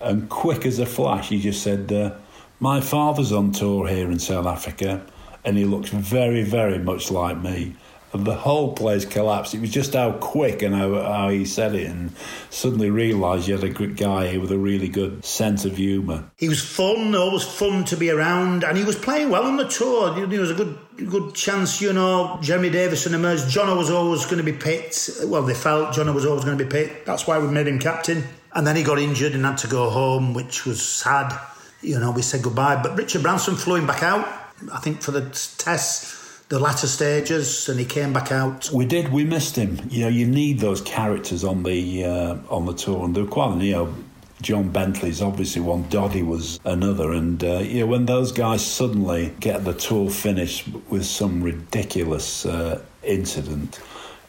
And 0.00 0.30
quick 0.30 0.64
as 0.64 0.78
a 0.78 0.86
flash, 0.86 1.28
he 1.28 1.42
just 1.42 1.62
said, 1.62 1.92
uh, 1.92 2.14
My 2.58 2.80
father's 2.80 3.32
on 3.32 3.52
tour 3.52 3.86
here 3.86 4.10
in 4.10 4.18
South 4.18 4.46
Africa, 4.46 5.04
and 5.44 5.58
he 5.58 5.66
looks 5.66 5.90
very, 5.90 6.42
very 6.42 6.78
much 6.78 7.10
like 7.10 7.36
me 7.36 7.76
the 8.12 8.34
whole 8.34 8.72
place 8.72 9.04
collapsed. 9.04 9.54
It 9.54 9.60
was 9.60 9.70
just 9.70 9.94
how 9.94 10.12
quick 10.12 10.62
and 10.62 10.74
how, 10.74 10.94
how 11.02 11.28
he 11.28 11.44
said 11.44 11.74
it, 11.74 11.86
and 11.86 12.12
suddenly 12.50 12.90
realised 12.90 13.48
you 13.48 13.54
had 13.54 13.64
a 13.64 13.68
good 13.68 13.96
guy 13.96 14.28
here 14.28 14.40
with 14.40 14.50
a 14.50 14.58
really 14.58 14.88
good 14.88 15.24
sense 15.24 15.64
of 15.64 15.76
humour. 15.76 16.30
He 16.36 16.48
was 16.48 16.60
fun, 16.60 17.14
always 17.14 17.44
fun 17.44 17.84
to 17.84 17.96
be 17.96 18.10
around, 18.10 18.64
and 18.64 18.78
he 18.78 18.84
was 18.84 18.96
playing 18.96 19.30
well 19.30 19.44
on 19.44 19.56
the 19.56 19.68
tour. 19.68 20.26
There 20.26 20.40
was 20.40 20.50
a 20.50 20.54
good 20.54 20.78
good 21.06 21.34
chance, 21.34 21.80
you 21.80 21.92
know, 21.92 22.38
Jeremy 22.42 22.70
Davidson 22.70 23.14
emerged. 23.14 23.44
Jono 23.44 23.76
was 23.76 23.90
always 23.90 24.24
going 24.24 24.38
to 24.38 24.42
be 24.42 24.52
picked. 24.52 25.10
Well, 25.26 25.42
they 25.42 25.54
felt 25.54 25.94
Jono 25.94 26.12
was 26.12 26.26
always 26.26 26.44
going 26.44 26.58
to 26.58 26.64
be 26.64 26.70
picked. 26.70 27.06
That's 27.06 27.26
why 27.26 27.38
we 27.38 27.46
made 27.48 27.68
him 27.68 27.78
captain. 27.78 28.24
And 28.52 28.66
then 28.66 28.74
he 28.74 28.82
got 28.82 28.98
injured 28.98 29.34
and 29.34 29.44
had 29.44 29.58
to 29.58 29.68
go 29.68 29.90
home, 29.90 30.34
which 30.34 30.66
was 30.66 30.84
sad. 30.84 31.38
You 31.82 32.00
know, 32.00 32.10
we 32.10 32.22
said 32.22 32.42
goodbye. 32.42 32.82
But 32.82 32.96
Richard 32.96 33.22
Branson 33.22 33.54
flew 33.54 33.76
him 33.76 33.86
back 33.86 34.02
out, 34.02 34.26
I 34.72 34.78
think, 34.78 35.02
for 35.02 35.12
the 35.12 35.20
test 35.58 36.17
the 36.48 36.58
latter 36.58 36.86
stages, 36.86 37.68
and 37.68 37.78
he 37.78 37.84
came 37.84 38.12
back 38.12 38.32
out. 38.32 38.70
We 38.72 38.86
did. 38.86 39.12
We 39.12 39.24
missed 39.24 39.56
him. 39.56 39.80
You 39.90 40.04
know, 40.04 40.08
you 40.08 40.26
need 40.26 40.60
those 40.60 40.80
characters 40.80 41.44
on 41.44 41.62
the 41.62 42.04
uh, 42.04 42.36
on 42.48 42.66
the 42.66 42.74
tour, 42.74 43.04
and 43.04 43.14
they're 43.14 43.26
quite. 43.26 43.60
You 43.60 43.72
know, 43.72 43.94
John 44.40 44.70
Bentley's 44.70 45.20
obviously 45.20 45.60
one. 45.60 45.88
Doddie 45.88 46.22
was 46.22 46.58
another, 46.64 47.12
and 47.12 47.42
uh, 47.44 47.58
you 47.58 47.80
know, 47.80 47.86
when 47.86 48.06
those 48.06 48.32
guys 48.32 48.64
suddenly 48.64 49.34
get 49.40 49.64
the 49.64 49.74
tour 49.74 50.10
finished 50.10 50.68
with 50.88 51.04
some 51.04 51.42
ridiculous 51.42 52.46
uh, 52.46 52.82
incident. 53.02 53.80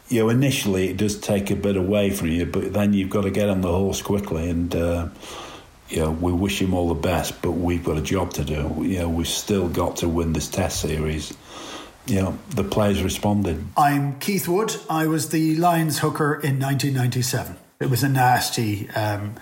You 0.10 0.24
know, 0.24 0.30
initially 0.30 0.90
it 0.90 0.98
does 0.98 1.20
take 1.20 1.52
a 1.52 1.56
bit 1.56 1.78
away 1.78 2.10
from 2.10 2.30
you, 2.30 2.48
but 2.48 2.74
then 2.74 2.94
you've 2.94 3.12
got 3.12 3.22
to 3.22 3.32
get 3.32 3.48
on 3.48 3.62
the 3.62 3.72
horse 3.72 4.02
quickly 4.02 4.50
and 4.50 4.76
uh, 4.76 5.10
you 5.90 5.98
know, 5.98 6.12
we 6.12 6.32
wish 6.32 6.62
him 6.62 6.74
all 6.74 6.88
the 6.88 6.94
best, 6.94 7.42
but 7.42 7.52
we've 7.52 7.84
got 7.84 7.98
a 7.98 8.02
job 8.02 8.32
to 8.34 8.46
do. 8.46 8.76
You 8.80 9.00
know, 9.00 9.10
we've 9.10 9.28
still 9.28 9.68
got 9.68 9.98
to 9.98 10.08
win 10.08 10.34
this 10.34 10.48
Test 10.48 10.82
series. 10.82 11.36
Know, 12.10 12.40
the 12.50 12.64
players 12.64 13.04
responded. 13.04 13.64
I'm 13.78 14.20
Keith 14.20 14.48
Wood. 14.48 14.76
I 14.90 15.06
was 15.06 15.30
the 15.30 15.56
Lions 15.56 16.00
hooker 16.00 16.34
in 16.34 16.60
1997. 16.60 17.56
It 17.80 17.90
was 17.90 18.04
a 18.04 18.10
nasty. 18.10 18.90
Um, 18.90 19.36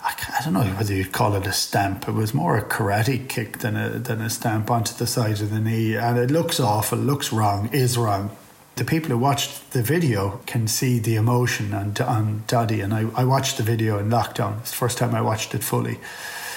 I 0.00 0.40
don't 0.44 0.54
know 0.54 0.62
whether 0.62 0.94
you'd 0.94 1.12
call 1.12 1.34
it 1.34 1.46
a 1.46 1.52
stamp. 1.52 2.08
It 2.08 2.12
was 2.12 2.32
more 2.32 2.56
a 2.56 2.64
karate 2.64 3.28
kick 3.28 3.58
than 3.58 3.76
a 3.76 3.90
than 3.90 4.20
a 4.20 4.30
stamp 4.30 4.70
onto 4.70 4.94
the 4.94 5.06
side 5.06 5.40
of 5.40 5.50
the 5.50 5.60
knee, 5.60 5.96
and 5.96 6.18
it 6.18 6.30
looks 6.30 6.60
awful, 6.60 6.98
looks 6.98 7.32
wrong, 7.32 7.68
is 7.72 7.98
wrong 7.98 8.36
the 8.78 8.84
people 8.84 9.10
who 9.10 9.18
watched 9.18 9.72
the 9.72 9.82
video 9.82 10.40
can 10.46 10.68
see 10.68 11.00
the 11.00 11.16
emotion 11.16 11.74
on, 11.74 11.96
on 12.00 12.44
Doddie. 12.46 12.80
And 12.80 12.94
I, 12.94 13.08
I 13.16 13.24
watched 13.24 13.56
the 13.56 13.64
video 13.64 13.98
in 13.98 14.08
lockdown. 14.08 14.60
It's 14.60 14.70
the 14.70 14.76
first 14.76 14.98
time 14.98 15.14
I 15.14 15.20
watched 15.20 15.54
it 15.54 15.64
fully 15.64 15.98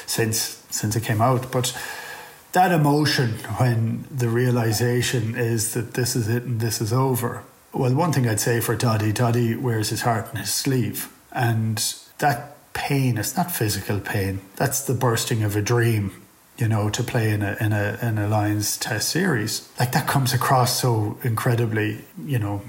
since 0.06 0.64
since 0.70 0.96
it 0.96 1.04
came 1.04 1.20
out. 1.20 1.52
But 1.52 1.76
that 2.54 2.72
emotion 2.72 3.30
when 3.58 4.06
the 4.12 4.30
realization 4.30 5.36
is 5.36 5.74
that 5.74 5.94
this 5.94 6.16
is 6.16 6.28
it 6.28 6.44
and 6.44 6.60
this 6.60 6.82
is 6.82 6.92
over. 6.92 7.44
Well, 7.74 7.94
one 7.94 8.12
thing 8.12 8.28
I'd 8.28 8.40
say 8.40 8.60
for 8.60 8.76
Doddie, 8.76 9.14
Doddie 9.14 9.56
wears 9.56 9.90
his 9.90 10.02
heart 10.02 10.28
on 10.30 10.36
his 10.36 10.54
sleeve. 10.54 11.12
And 11.32 11.78
that 12.20 12.58
pain, 12.74 13.18
it's 13.18 13.38
not 13.38 13.52
physical 13.52 14.00
pain, 14.00 14.42
that's 14.58 14.82
the 14.82 14.94
bursting 14.94 15.44
of 15.44 15.56
a 15.56 15.62
dream 15.62 16.22
you 16.62 16.68
know, 16.68 16.90
to 16.92 17.04
play 17.04 17.32
in 17.32 17.42
a 17.42 17.58
in 17.60 17.74
a 17.74 17.98
in 18.04 18.20
a 18.20 18.28
Lions 18.28 18.78
Test 18.78 19.10
series. 19.10 19.68
Like 19.80 19.94
that 19.94 20.08
comes 20.08 20.32
across 20.32 20.80
so 20.80 21.18
incredibly, 21.24 22.06
you 22.24 22.38
know. 22.38 22.62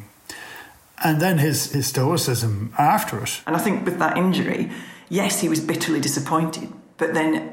And 1.04 1.20
then 1.20 1.36
his 1.36 1.72
his 1.72 1.88
stoicism 1.88 2.72
after 2.78 3.22
it. 3.22 3.42
And 3.46 3.54
I 3.54 3.58
think 3.58 3.84
with 3.84 3.98
that 3.98 4.16
injury, 4.16 4.70
yes, 5.10 5.40
he 5.40 5.48
was 5.48 5.60
bitterly 5.60 6.00
disappointed. 6.00 6.72
But 6.96 7.12
then, 7.12 7.52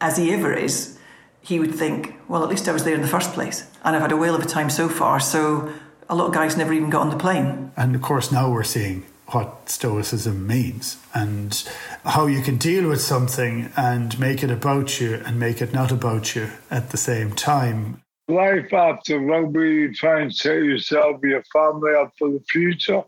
as 0.00 0.16
he 0.16 0.32
ever 0.32 0.52
is, 0.52 0.96
he 1.42 1.58
would 1.58 1.74
think, 1.74 2.14
well, 2.28 2.42
at 2.42 2.48
least 2.48 2.68
I 2.68 2.72
was 2.72 2.84
there 2.84 2.94
in 2.94 3.02
the 3.02 3.08
first 3.08 3.32
place, 3.32 3.66
and 3.84 3.96
I've 3.96 4.02
had 4.02 4.12
a 4.12 4.16
whale 4.16 4.34
of 4.34 4.42
a 4.42 4.46
time 4.46 4.70
so 4.70 4.88
far. 4.88 5.20
So 5.20 5.72
a 6.08 6.14
lot 6.14 6.26
of 6.26 6.34
guys 6.34 6.56
never 6.56 6.72
even 6.72 6.90
got 6.90 7.02
on 7.02 7.10
the 7.10 7.16
plane. 7.16 7.72
And 7.76 7.94
of 7.94 8.02
course, 8.02 8.32
now 8.32 8.50
we're 8.50 8.64
seeing 8.64 9.04
what 9.28 9.68
Stoicism 9.68 10.46
means 10.46 10.98
and 11.14 11.62
how 12.04 12.26
you 12.26 12.42
can 12.42 12.56
deal 12.56 12.88
with 12.88 13.00
something 13.00 13.70
and 13.76 14.18
make 14.18 14.42
it 14.42 14.50
about 14.50 15.00
you 15.00 15.22
and 15.24 15.38
make 15.38 15.62
it 15.62 15.72
not 15.72 15.92
about 15.92 16.34
you 16.34 16.50
at 16.70 16.90
the 16.90 16.96
same 16.96 17.32
time. 17.32 18.02
Life 18.28 18.72
after 18.72 19.18
rugby, 19.18 19.60
you 19.60 19.94
try 19.94 20.20
and 20.20 20.34
set 20.34 20.62
yourself, 20.62 21.20
your 21.22 21.42
family 21.52 21.94
up 21.94 22.12
for 22.18 22.28
the 22.28 22.42
future, 22.48 23.02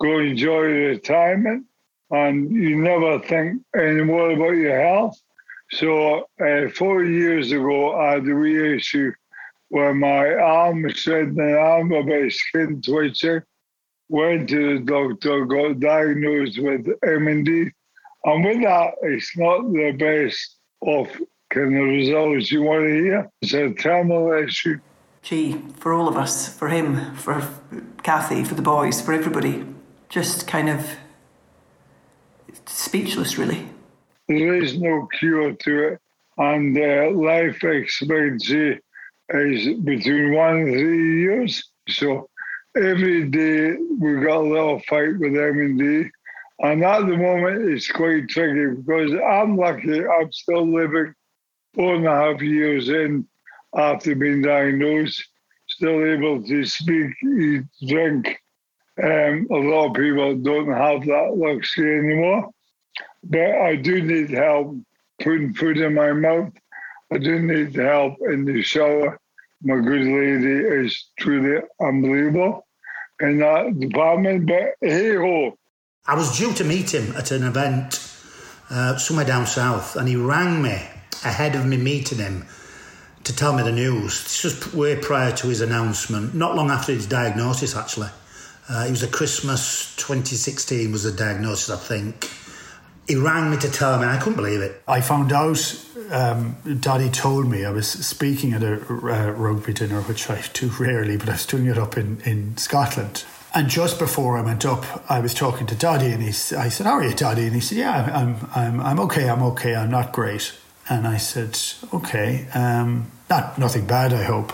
go 0.00 0.18
enjoy 0.18 0.62
your 0.62 0.88
retirement, 0.88 1.66
and 2.10 2.50
you 2.50 2.76
never 2.76 3.18
think 3.20 3.62
anymore 3.76 4.30
about 4.30 4.50
your 4.50 4.80
health. 4.80 5.20
So, 5.70 6.26
uh, 6.40 6.68
four 6.74 7.04
years 7.04 7.52
ago, 7.52 7.94
I 7.94 8.12
had 8.12 8.26
a 8.26 8.34
reissue 8.34 9.12
where 9.68 9.94
my 9.94 10.34
arm 10.34 10.88
shredding 10.90 11.38
an 11.38 11.54
arm, 11.54 11.92
about 11.92 12.32
skin 12.32 12.80
twitching 12.80 13.42
went 14.08 14.48
to 14.48 14.78
the 14.78 14.84
doctor, 14.84 15.44
got 15.44 15.80
diagnosed 15.80 16.58
with 16.58 16.86
MND. 17.04 17.70
And 18.24 18.44
with 18.44 18.62
that, 18.62 18.94
it's 19.02 19.36
not 19.36 19.70
the 19.70 19.92
best 19.92 20.56
of 20.82 21.08
kind 21.50 21.76
of 21.76 21.84
results 21.84 22.50
you 22.50 22.62
want 22.62 22.84
to 22.84 23.02
hear. 23.02 23.30
It's 23.42 23.52
a 23.52 23.72
terminal 23.74 24.32
issue. 24.32 24.80
Gee, 25.22 25.60
for 25.76 25.92
all 25.92 26.08
of 26.08 26.16
us, 26.16 26.48
for 26.48 26.68
him, 26.68 27.14
for 27.16 27.46
Kathy, 28.02 28.44
for 28.44 28.54
the 28.54 28.62
boys, 28.62 29.02
for 29.02 29.12
everybody, 29.12 29.66
just 30.08 30.46
kind 30.46 30.70
of 30.70 30.96
speechless, 32.66 33.36
really. 33.36 33.68
There 34.28 34.62
is 34.62 34.78
no 34.78 35.08
cure 35.18 35.52
to 35.52 35.84
it, 35.88 36.00
and 36.36 36.76
uh, 36.76 37.10
life 37.12 37.64
expectancy 37.64 38.78
is 39.30 39.80
between 39.80 40.34
one 40.34 40.56
and 40.56 40.72
three 40.74 41.20
years. 41.22 41.64
So 41.88 42.28
every 42.76 43.24
day 43.24 43.76
we 43.98 44.20
got 44.20 44.42
a 44.42 44.48
little 44.48 44.80
fight 44.80 45.18
with 45.18 45.32
MND. 45.32 46.10
And 46.60 46.84
at 46.84 47.06
the 47.06 47.16
moment, 47.16 47.70
it's 47.70 47.90
quite 47.90 48.28
tricky 48.28 48.74
because 48.76 49.12
I'm 49.26 49.56
lucky 49.56 50.04
I'm 50.06 50.32
still 50.32 50.70
living 50.70 51.14
four 51.74 51.94
and 51.94 52.06
a 52.06 52.10
half 52.10 52.42
years 52.42 52.88
in 52.88 53.26
after 53.76 54.14
being 54.14 54.42
diagnosed, 54.42 55.24
still 55.68 56.04
able 56.04 56.42
to 56.42 56.64
speak, 56.64 57.12
eat, 57.22 57.62
drink. 57.86 58.38
Um, 59.02 59.46
a 59.50 59.54
lot 59.54 59.90
of 59.90 59.94
people 59.94 60.36
don't 60.36 60.72
have 60.72 61.06
that 61.06 61.34
luxury 61.36 61.98
anymore. 61.98 62.50
But 63.24 63.50
I 63.60 63.76
do 63.76 64.02
need 64.02 64.30
help 64.30 64.76
putting 65.22 65.54
food 65.54 65.78
in 65.78 65.94
my 65.94 66.12
mouth. 66.12 66.52
I 67.12 67.18
do 67.18 67.38
need 67.40 67.74
help 67.74 68.16
in 68.20 68.44
the 68.44 68.62
shower. 68.62 69.18
My 69.62 69.76
good 69.76 70.02
lady 70.02 70.84
is 70.86 71.10
truly 71.18 71.60
unbelievable 71.80 72.66
in 73.20 73.38
that 73.38 73.78
department, 73.80 74.46
but 74.46 74.74
hey 74.80 75.16
ho. 75.16 75.58
I 76.06 76.14
was 76.14 76.38
due 76.38 76.52
to 76.54 76.64
meet 76.64 76.94
him 76.94 77.14
at 77.16 77.30
an 77.32 77.42
event 77.42 78.08
uh, 78.70 78.96
somewhere 78.96 79.26
down 79.26 79.46
south, 79.46 79.96
and 79.96 80.08
he 80.08 80.16
rang 80.16 80.62
me 80.62 80.80
ahead 81.24 81.56
of 81.56 81.66
me 81.66 81.76
meeting 81.76 82.18
him 82.18 82.46
to 83.24 83.34
tell 83.34 83.52
me 83.52 83.62
the 83.62 83.72
news. 83.72 84.22
This 84.22 84.44
was 84.44 84.74
way 84.74 84.96
prior 84.96 85.32
to 85.32 85.48
his 85.48 85.60
announcement, 85.60 86.34
not 86.34 86.54
long 86.54 86.70
after 86.70 86.92
his 86.92 87.06
diagnosis, 87.06 87.76
actually. 87.76 88.08
Uh, 88.70 88.84
it 88.86 88.90
was 88.90 89.02
a 89.02 89.08
Christmas 89.08 89.96
2016 89.96 90.92
was 90.92 91.02
the 91.02 91.12
diagnosis, 91.12 91.70
I 91.70 91.76
think. 91.76 92.30
He 93.08 93.16
rang 93.16 93.50
me 93.50 93.56
to 93.56 93.70
tell 93.70 93.98
me, 93.98 94.04
I 94.06 94.18
couldn't 94.18 94.36
believe 94.36 94.60
it. 94.60 94.82
I 94.86 95.00
found 95.00 95.32
out, 95.32 95.86
um, 96.10 96.56
Doddie 96.78 97.08
told 97.08 97.48
me, 97.48 97.64
I 97.64 97.70
was 97.70 97.88
speaking 97.88 98.52
at 98.52 98.62
a 98.62 98.74
uh, 98.74 99.30
rugby 99.30 99.72
dinner, 99.72 100.02
which 100.02 100.28
I 100.28 100.44
do 100.52 100.70
rarely, 100.78 101.16
but 101.16 101.30
I 101.30 101.32
was 101.32 101.46
doing 101.46 101.66
it 101.66 101.78
up 101.78 101.96
in, 101.96 102.20
in 102.26 102.58
Scotland. 102.58 103.24
And 103.54 103.70
just 103.70 103.98
before 103.98 104.36
I 104.36 104.42
went 104.42 104.66
up, 104.66 104.84
I 105.10 105.20
was 105.20 105.32
talking 105.32 105.66
to 105.68 105.74
Doddie, 105.74 106.12
and 106.12 106.22
he, 106.22 106.28
I 106.54 106.68
said, 106.68 106.84
"How 106.84 106.92
are 106.92 107.02
you, 107.02 107.14
Doddie?" 107.14 107.46
And 107.46 107.54
he 107.54 107.60
said, 107.60 107.78
"Yeah, 107.78 108.10
I'm, 108.14 108.36
I'm, 108.54 108.80
I'm 108.80 109.00
okay. 109.00 109.28
I'm 109.28 109.42
okay. 109.42 109.74
I'm 109.74 109.90
not 109.90 110.12
great." 110.12 110.52
And 110.90 111.06
I 111.06 111.16
said, 111.16 111.58
"Okay, 111.94 112.46
um, 112.54 113.10
not 113.30 113.58
nothing 113.58 113.86
bad, 113.86 114.12
I 114.12 114.24
hope." 114.24 114.52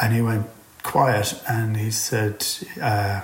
And 0.00 0.12
he 0.12 0.20
went 0.20 0.46
quiet, 0.82 1.40
and 1.48 1.78
he 1.78 1.90
said, 1.90 2.46
uh, 2.82 3.22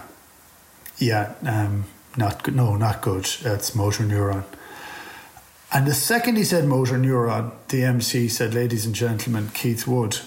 "Yeah, 0.97 1.35
um, 1.45 1.85
not 2.17 2.43
good. 2.43 2.55
No, 2.57 2.77
not 2.77 3.01
good. 3.01 3.29
It's 3.43 3.75
motor 3.75 4.05
neuron. 4.05 4.45
And 5.73 5.87
the 5.87 5.95
second 5.95 6.37
he 6.37 6.45
said 6.45 6.65
motor 6.65 6.97
neuron, 6.97 7.53
the 7.69 7.85
MC 7.85 8.29
said, 8.29 8.55
ladies 8.55 8.87
and 8.87 8.95
gentlemen, 8.95 9.51
Keith 9.53 9.87
Wood. 9.87 10.21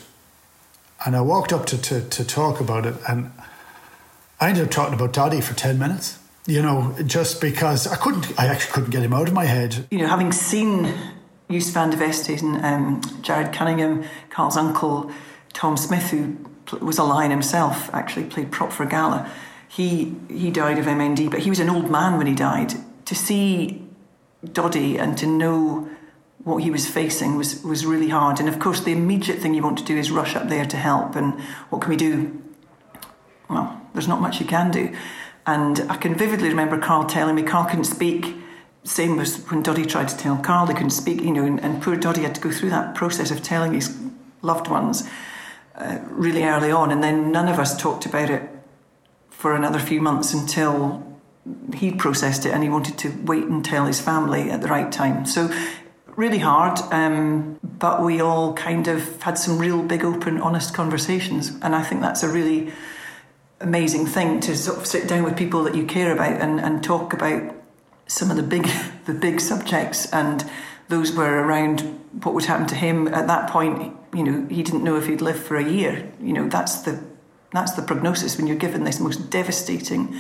And 1.04 1.16
I 1.16 1.22
walked 1.22 1.52
up 1.52 1.66
to, 1.68 1.82
to, 1.82 2.02
to 2.02 2.24
talk 2.24 2.60
about 2.60 2.86
it 2.86 2.96
and 3.08 3.32
I 4.40 4.50
ended 4.50 4.66
up 4.66 4.72
talking 4.72 4.94
about 4.94 5.14
Doddie 5.14 5.42
for 5.42 5.56
10 5.56 5.80
minutes. 5.80 6.20
You 6.48 6.62
know, 6.62 6.96
just 7.06 7.40
because 7.40 7.86
I 7.86 7.96
couldn't, 7.96 8.40
I 8.40 8.48
actually 8.48 8.74
couldn't 8.74 8.90
get 8.90 9.04
him 9.04 9.14
out 9.14 9.28
of 9.28 9.34
my 9.34 9.46
head. 9.46 9.88
You 9.92 10.00
know, 10.00 10.08
having 10.08 10.32
seen 10.32 10.92
Joost 11.52 11.74
van 11.74 11.92
der 11.92 12.04
and 12.04 12.66
um, 12.66 13.02
Jared 13.22 13.54
Cunningham, 13.54 14.04
Carl's 14.32 14.58
uncle, 14.58 15.12
Tom 15.54 15.78
Smith, 15.78 16.10
who 16.10 16.38
was 16.84 16.98
a 16.98 17.04
lion 17.04 17.30
himself, 17.30 17.94
actually 17.94 18.26
played 18.26 18.52
prop 18.52 18.72
for 18.72 18.84
a 18.84 18.90
Gala 18.90 19.32
he 19.72 20.14
he 20.30 20.52
died 20.52 20.78
of 20.78 20.86
MND, 20.86 21.32
but 21.32 21.40
he 21.40 21.50
was 21.50 21.60
an 21.60 21.70
old 21.70 21.90
man 21.90 22.18
when 22.18 22.28
he 22.28 22.36
died. 22.36 22.74
To 23.06 23.16
see 23.16 23.88
Doddie 24.52 24.98
and 24.98 25.18
to 25.18 25.26
know 25.26 25.90
what 26.44 26.58
he 26.58 26.70
was 26.70 26.90
facing 26.90 27.38
was 27.38 27.64
was 27.64 27.86
really 27.86 28.10
hard. 28.10 28.42
And 28.42 28.50
of 28.50 28.60
course, 28.60 28.82
the 28.82 28.92
immediate 28.92 29.40
thing 29.40 29.54
you 29.54 29.64
want 29.64 29.78
to 29.78 29.86
do 29.86 29.98
is 29.98 30.12
rush 30.12 30.36
up 30.36 30.50
there 30.50 30.66
to 30.66 30.76
help. 30.76 31.16
And 31.16 31.40
what 31.70 31.82
can 31.82 31.90
we 31.90 31.96
do? 31.96 32.42
Well, 33.50 33.82
there's 33.94 34.10
not 34.10 34.20
much 34.20 34.42
you 34.42 34.46
can 34.46 34.72
do. 34.72 34.94
And 35.46 35.80
I 35.90 35.96
can 35.96 36.16
vividly 36.16 36.50
remember 36.50 36.78
Carl 36.78 37.06
telling 37.06 37.36
me 37.36 37.44
Carl 37.44 37.66
couldn't 37.66 37.86
speak. 37.86 38.36
Same 38.84 39.16
was 39.16 39.38
when 39.50 39.64
Doddie 39.64 39.86
tried 39.86 40.10
to 40.10 40.18
tell 40.18 40.38
Carl 40.38 40.66
they 40.66 40.74
couldn't 40.74 40.90
speak, 40.90 41.22
you 41.22 41.32
know, 41.32 41.46
and, 41.46 41.60
and 41.62 41.82
poor 41.82 41.96
Doddie 41.96 42.24
had 42.24 42.36
to 42.36 42.42
go 42.42 42.52
through 42.52 42.72
that 42.72 42.94
process 42.94 43.32
of 43.32 43.42
telling 43.42 43.74
his 43.74 43.98
loved 44.42 44.68
ones 44.68 45.08
uh, 45.76 46.00
really 46.10 46.44
early 46.44 46.72
on. 46.72 46.92
And 46.92 47.02
then 47.02 47.32
none 47.32 47.48
of 47.48 47.58
us 47.58 47.78
talked 47.78 48.06
about 48.06 48.30
it 48.30 48.51
for 49.42 49.56
another 49.56 49.80
few 49.80 50.00
months 50.00 50.36
until 50.36 51.04
he 51.74 51.92
processed 51.92 52.46
it 52.46 52.54
and 52.54 52.62
he 52.62 52.70
wanted 52.70 52.96
to 53.00 53.10
wait 53.24 53.46
and 53.46 53.66
tell 53.66 53.88
his 53.88 54.00
family 54.00 54.52
at 54.52 54.62
the 54.62 54.68
right 54.68 54.92
time. 54.92 55.26
So 55.26 55.52
really 56.16 56.38
hard, 56.38 56.78
um, 56.92 57.60
but 57.64 58.04
we 58.04 58.22
all 58.22 58.54
kind 58.54 58.88
of 58.88 59.20
had 59.24 59.40
some 59.40 59.58
real 59.58 59.82
big, 59.82 60.06
open, 60.06 60.40
honest 60.40 60.76
conversations. 60.76 61.54
And 61.64 61.76
I 61.76 61.82
think 61.82 62.02
that's 62.02 62.22
a 62.22 62.30
really 62.30 62.72
amazing 63.60 64.06
thing 64.06 64.42
to 64.42 64.56
sort 64.56 64.78
of 64.78 64.86
sit 64.86 65.08
down 65.08 65.24
with 65.24 65.36
people 65.36 65.64
that 65.64 65.74
you 65.74 65.88
care 65.88 66.14
about 66.14 66.40
and, 66.40 66.60
and 66.60 66.84
talk 66.84 67.12
about 67.12 67.56
some 68.06 68.30
of 68.30 68.38
the 68.38 68.44
big 68.44 68.70
the 69.06 69.14
big 69.14 69.40
subjects 69.40 70.12
and 70.14 70.48
those 70.90 71.16
were 71.16 71.42
around 71.42 71.82
what 72.24 72.36
would 72.36 72.46
happen 72.46 72.68
to 72.68 72.76
him 72.76 73.08
at 73.08 73.26
that 73.28 73.50
point 73.50 73.96
you 74.14 74.24
know 74.24 74.48
he 74.48 74.62
didn't 74.62 74.84
know 74.84 74.98
if 74.98 75.08
he'd 75.08 75.22
live 75.22 75.42
for 75.42 75.56
a 75.58 75.64
year 75.64 76.12
you 76.20 76.34
know 76.34 76.48
that's 76.50 76.82
the 76.82 77.04
that's 77.52 77.74
the 77.74 77.82
prognosis 77.82 78.38
when 78.38 78.48
you're 78.48 78.58
given 78.58 78.84
this 78.84 79.00
most 79.00 79.30
devastating 79.30 80.16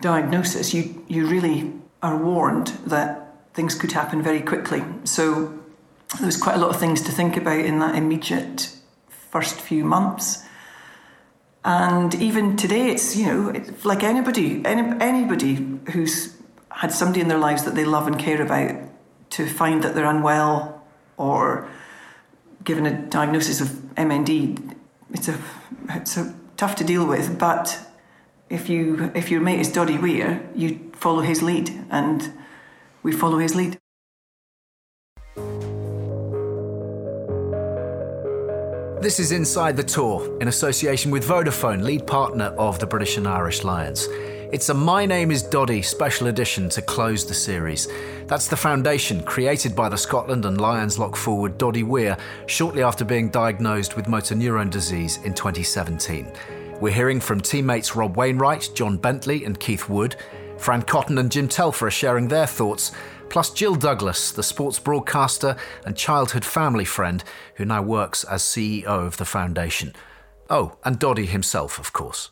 diagnosis. 0.00 0.74
You 0.74 1.04
you 1.08 1.26
really 1.26 1.72
are 2.02 2.16
warned 2.16 2.68
that 2.86 3.34
things 3.54 3.74
could 3.74 3.92
happen 3.92 4.22
very 4.22 4.40
quickly. 4.40 4.82
So 5.04 5.58
there 6.18 6.26
was 6.26 6.36
quite 6.36 6.56
a 6.56 6.58
lot 6.58 6.70
of 6.70 6.80
things 6.80 7.02
to 7.02 7.12
think 7.12 7.36
about 7.36 7.60
in 7.60 7.78
that 7.78 7.94
immediate 7.94 8.76
first 9.08 9.60
few 9.60 9.84
months. 9.84 10.44
And 11.64 12.14
even 12.14 12.56
today 12.56 12.90
it's 12.90 13.16
you 13.16 13.26
know 13.26 13.48
it's 13.50 13.84
like 13.84 14.02
anybody 14.02 14.62
any, 14.64 14.82
anybody 15.00 15.54
who's 15.92 16.36
had 16.70 16.92
somebody 16.92 17.20
in 17.20 17.28
their 17.28 17.38
lives 17.38 17.64
that 17.64 17.74
they 17.74 17.84
love 17.84 18.06
and 18.06 18.18
care 18.18 18.40
about 18.40 18.76
to 19.30 19.46
find 19.46 19.82
that 19.84 19.94
they're 19.94 20.06
unwell 20.06 20.82
or 21.16 21.68
given 22.64 22.86
a 22.86 23.06
diagnosis 23.08 23.60
of 23.60 23.68
MND, 23.96 24.74
it's 25.12 25.28
a 25.28 25.38
it's 25.90 26.16
a 26.16 26.34
tough 26.56 26.76
to 26.76 26.84
deal 26.84 27.06
with. 27.06 27.38
But 27.38 27.78
if 28.48 28.68
you 28.68 29.10
if 29.14 29.30
your 29.30 29.40
mate 29.40 29.60
is 29.60 29.72
Doddie 29.72 29.98
Weir, 29.98 30.48
you 30.54 30.90
follow 30.94 31.20
his 31.22 31.42
lead, 31.42 31.70
and 31.90 32.32
we 33.02 33.12
follow 33.12 33.38
his 33.38 33.54
lead. 33.54 33.78
This 39.00 39.18
is 39.18 39.32
Inside 39.32 39.78
the 39.78 39.82
Tour 39.82 40.38
in 40.42 40.48
association 40.48 41.10
with 41.10 41.26
Vodafone, 41.26 41.82
lead 41.82 42.06
partner 42.06 42.54
of 42.58 42.78
the 42.78 42.86
British 42.86 43.16
and 43.16 43.26
Irish 43.26 43.64
Lions. 43.64 44.06
It's 44.52 44.68
a 44.68 44.74
My 44.74 45.06
Name 45.06 45.30
is 45.30 45.44
Doddie 45.44 45.80
special 45.80 46.26
edition 46.26 46.68
to 46.70 46.82
close 46.82 47.24
the 47.24 47.34
series. 47.34 47.86
That's 48.26 48.48
the 48.48 48.56
foundation 48.56 49.22
created 49.22 49.76
by 49.76 49.88
the 49.88 49.96
Scotland 49.96 50.44
and 50.44 50.60
Lions 50.60 50.98
lock 50.98 51.14
forward 51.14 51.56
Doddie 51.56 51.84
Weir 51.84 52.16
shortly 52.46 52.82
after 52.82 53.04
being 53.04 53.28
diagnosed 53.28 53.94
with 53.94 54.08
motor 54.08 54.34
neurone 54.34 54.68
disease 54.68 55.18
in 55.18 55.34
2017. 55.34 56.32
We're 56.80 56.92
hearing 56.92 57.20
from 57.20 57.40
teammates 57.40 57.94
Rob 57.94 58.16
Wainwright, 58.16 58.70
John 58.74 58.96
Bentley, 58.96 59.44
and 59.44 59.60
Keith 59.60 59.88
Wood. 59.88 60.16
Fran 60.58 60.82
Cotton 60.82 61.18
and 61.18 61.30
Jim 61.30 61.46
Telfer 61.46 61.86
are 61.86 61.90
sharing 61.90 62.26
their 62.26 62.48
thoughts, 62.48 62.90
plus 63.28 63.50
Jill 63.50 63.76
Douglas, 63.76 64.32
the 64.32 64.42
sports 64.42 64.80
broadcaster 64.80 65.54
and 65.86 65.96
childhood 65.96 66.44
family 66.44 66.84
friend 66.84 67.22
who 67.54 67.64
now 67.64 67.82
works 67.82 68.24
as 68.24 68.42
CEO 68.42 68.84
of 68.84 69.16
the 69.16 69.24
foundation. 69.24 69.94
Oh, 70.48 70.76
and 70.82 70.98
Doddie 70.98 71.26
himself, 71.26 71.78
of 71.78 71.92
course. 71.92 72.30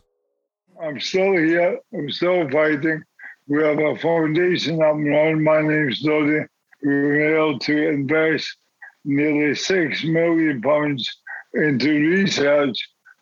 I'm 0.80 1.00
still 1.00 1.32
here. 1.32 1.80
I'm 1.92 2.10
still 2.10 2.48
fighting. 2.50 3.02
We 3.48 3.62
have 3.64 3.78
a 3.78 3.96
foundation 3.96 4.82
up 4.82 4.94
and 4.94 5.08
running. 5.08 5.42
My 5.42 5.60
name's 5.62 6.00
Doddie. 6.00 6.46
We 6.82 6.88
were 6.88 7.36
able 7.36 7.58
to 7.58 7.88
invest 7.88 8.56
nearly 9.04 9.54
six 9.54 10.04
million 10.04 10.62
pounds 10.62 11.10
into 11.54 11.88
research 11.88 12.78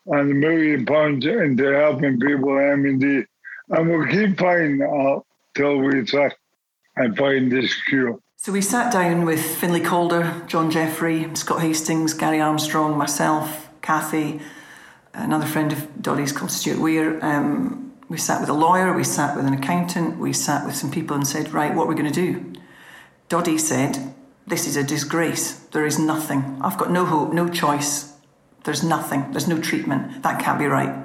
and 0.06 0.30
a 0.30 0.34
million 0.34 0.84
pounds 0.84 1.24
into 1.24 1.72
helping 1.72 2.20
people 2.20 2.48
MND. 2.48 3.24
And 3.70 3.88
we'll 3.88 4.06
keep 4.06 4.38
fighting 4.38 4.78
till 5.54 5.78
we 5.78 6.04
try 6.04 6.30
and 6.96 7.16
find 7.16 7.50
this 7.50 7.74
cure. 7.84 8.18
So 8.36 8.52
we 8.52 8.60
sat 8.60 8.92
down 8.92 9.24
with 9.24 9.40
Finlay 9.40 9.80
Calder, 9.80 10.42
John 10.46 10.70
Jeffrey, 10.70 11.34
Scott 11.34 11.62
Hastings, 11.62 12.12
Gary 12.12 12.40
Armstrong, 12.40 12.98
myself, 12.98 13.70
Kathy, 13.80 14.40
another 15.16 15.46
friend 15.46 15.72
of 15.72 16.02
Doddie's 16.02 16.32
called 16.32 16.50
Stuart 16.50 16.80
Weir. 16.80 17.24
Um, 17.24 17.94
we 18.08 18.18
sat 18.18 18.40
with 18.40 18.48
a 18.48 18.54
lawyer, 18.54 18.92
we 18.92 19.04
sat 19.04 19.36
with 19.36 19.46
an 19.46 19.54
accountant, 19.54 20.18
we 20.18 20.32
sat 20.32 20.64
with 20.64 20.76
some 20.76 20.90
people 20.90 21.16
and 21.16 21.26
said, 21.26 21.52
right, 21.52 21.74
what 21.74 21.84
are 21.84 21.88
we 21.88 21.94
going 21.94 22.12
to 22.12 22.12
do? 22.12 22.52
Doddie 23.28 23.58
said, 23.58 24.14
this 24.46 24.66
is 24.66 24.76
a 24.76 24.84
disgrace. 24.84 25.52
There 25.72 25.84
is 25.84 25.98
nothing. 25.98 26.60
I've 26.62 26.78
got 26.78 26.90
no 26.90 27.04
hope, 27.04 27.32
no 27.32 27.48
choice. 27.48 28.12
There's 28.64 28.84
nothing. 28.84 29.32
There's 29.32 29.48
no 29.48 29.60
treatment. 29.60 30.22
That 30.22 30.40
can't 30.40 30.58
be 30.58 30.66
right. 30.66 31.04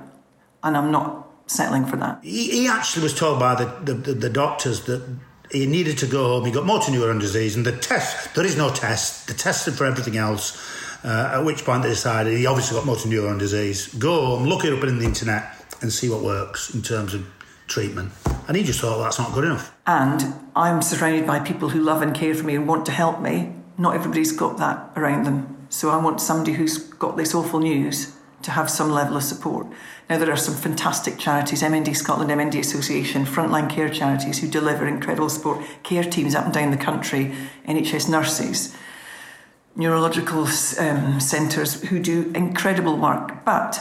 And 0.64 0.78
I'm 0.78 0.92
not 0.92 1.28
settling 1.48 1.86
for 1.86 1.98
that. 1.98 2.20
He, 2.24 2.52
he 2.52 2.68
actually 2.68 3.04
was 3.04 3.18
told 3.18 3.40
by 3.40 3.56
the, 3.56 3.66
the, 3.84 3.94
the, 3.94 4.14
the 4.14 4.30
doctors 4.30 4.82
that 4.86 5.04
he 5.52 5.66
needed 5.66 5.98
to 6.00 6.08
go 6.08 6.26
home. 6.26 6.46
He 6.46 6.52
got 6.52 6.66
motor 6.66 6.92
neuron 6.92 7.20
disease, 7.20 7.56
and 7.56 7.66
the 7.66 7.76
test, 7.76 8.36
there 8.36 8.46
is 8.46 8.56
no 8.56 8.72
test. 8.72 9.28
They 9.28 9.34
tested 9.34 9.74
for 9.74 9.86
everything 9.86 10.18
else 10.18 10.56
uh, 11.04 11.32
at 11.34 11.46
which 11.46 11.66
point 11.66 11.84
they 11.84 11.90
decided 11.90 12.38
he 12.38 12.46
obviously 12.46 12.78
got 12.78 12.86
motor 12.86 13.08
neuron 13.08 13.40
disease. 13.40 13.94
Go 13.96 14.26
home, 14.26 14.48
look 14.48 14.66
it 14.66 14.74
up 14.74 14.84
in 14.84 15.00
the 15.00 15.06
internet, 15.06 15.66
and 15.82 15.92
see 15.92 16.10
what 16.10 16.22
works 16.22 16.74
in 16.74 16.82
terms 16.82 17.14
of 17.14 17.26
treatment. 17.68 18.12
And 18.48 18.58
he 18.58 18.64
just 18.64 18.82
thought 18.82 18.98
well, 18.98 19.04
that's 19.04 19.20
not 19.20 19.34
good 19.34 19.46
enough. 19.46 19.76
And 19.88 20.34
I'm 20.56 20.82
surrounded 20.82 21.26
by 21.26 21.40
people 21.40 21.70
who 21.70 21.82
love 21.82 22.02
and 22.02 22.14
care 22.14 22.36
for 22.36 22.44
me 22.44 22.56
and 22.56 22.68
want 22.68 22.86
to 22.88 22.92
help 22.92 23.22
me. 23.22 23.54
Not 23.78 23.96
everybody's 23.96 24.32
got 24.32 24.58
that 24.58 24.92
around 24.96 25.26
them. 25.26 25.68
So 25.70 25.90
I 25.90 25.98
want 25.98 26.22
somebody 26.22 26.54
who's 26.54 26.78
got 26.78 27.18
this 27.18 27.34
awful 27.34 27.60
news 27.60 28.14
to 28.44 28.52
have 28.52 28.70
some 28.70 28.92
level 28.92 29.16
of 29.18 29.24
support. 29.24 29.68
Now, 30.10 30.18
there 30.18 30.32
are 30.32 30.38
some 30.38 30.56
fantastic 30.56 31.18
charities, 31.18 31.62
MND 31.62 31.96
Scotland, 31.96 32.32
MND 32.32 32.60
Association, 32.60 33.24
frontline 33.24 33.70
care 33.70 33.88
charities 33.88 34.40
who 34.40 34.48
deliver 34.48 34.88
incredible 34.88 35.30
support, 35.30 35.64
care 35.84 36.04
teams 36.04 36.36
up 36.36 36.46
and 36.46 36.54
down 36.54 36.72
the 36.72 36.78
country, 36.78 37.34
NHS 37.68 38.10
nurses 38.10 38.76
neurological 39.76 40.48
um, 40.80 41.20
centres 41.20 41.82
who 41.84 42.00
do 42.00 42.32
incredible 42.36 42.98
work, 42.98 43.46
but 43.46 43.80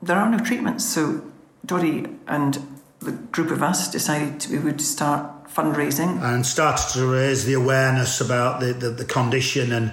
there 0.00 0.16
are 0.16 0.28
no 0.28 0.38
treatments. 0.38 0.84
So 0.84 1.22
Doddie 1.64 2.06
and 2.26 2.58
the 3.00 3.12
group 3.12 3.50
of 3.50 3.62
us 3.62 3.90
decided 3.90 4.50
we 4.50 4.58
would 4.58 4.80
start 4.80 5.48
fundraising 5.48 6.22
and 6.22 6.46
started 6.46 6.88
to 6.92 7.06
raise 7.06 7.44
the 7.44 7.52
awareness 7.54 8.20
about 8.20 8.60
the, 8.60 8.72
the, 8.72 8.90
the 8.90 9.04
condition 9.04 9.72
and 9.72 9.92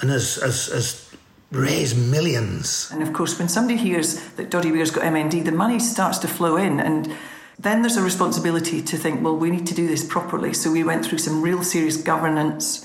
and 0.00 0.10
as, 0.10 0.38
as, 0.38 0.68
as 0.68 1.14
raise 1.52 1.94
millions. 1.94 2.90
And 2.92 3.00
of 3.02 3.12
course, 3.12 3.38
when 3.38 3.48
somebody 3.48 3.78
hears 3.78 4.20
that 4.30 4.50
Doddie 4.50 4.72
Weir's 4.72 4.90
got 4.90 5.04
MND, 5.04 5.44
the 5.44 5.52
money 5.52 5.78
starts 5.78 6.18
to 6.18 6.28
flow 6.28 6.56
in 6.56 6.80
and. 6.80 7.14
Then 7.56 7.82
there's 7.82 7.96
a 7.96 8.02
responsibility 8.02 8.82
to 8.82 8.96
think, 8.96 9.22
well, 9.22 9.36
we 9.36 9.48
need 9.48 9.64
to 9.68 9.74
do 9.74 9.86
this 9.86 10.04
properly. 10.04 10.52
So 10.52 10.72
we 10.72 10.82
went 10.82 11.06
through 11.06 11.18
some 11.18 11.40
real 11.40 11.62
serious 11.62 11.96
governance 11.96 12.84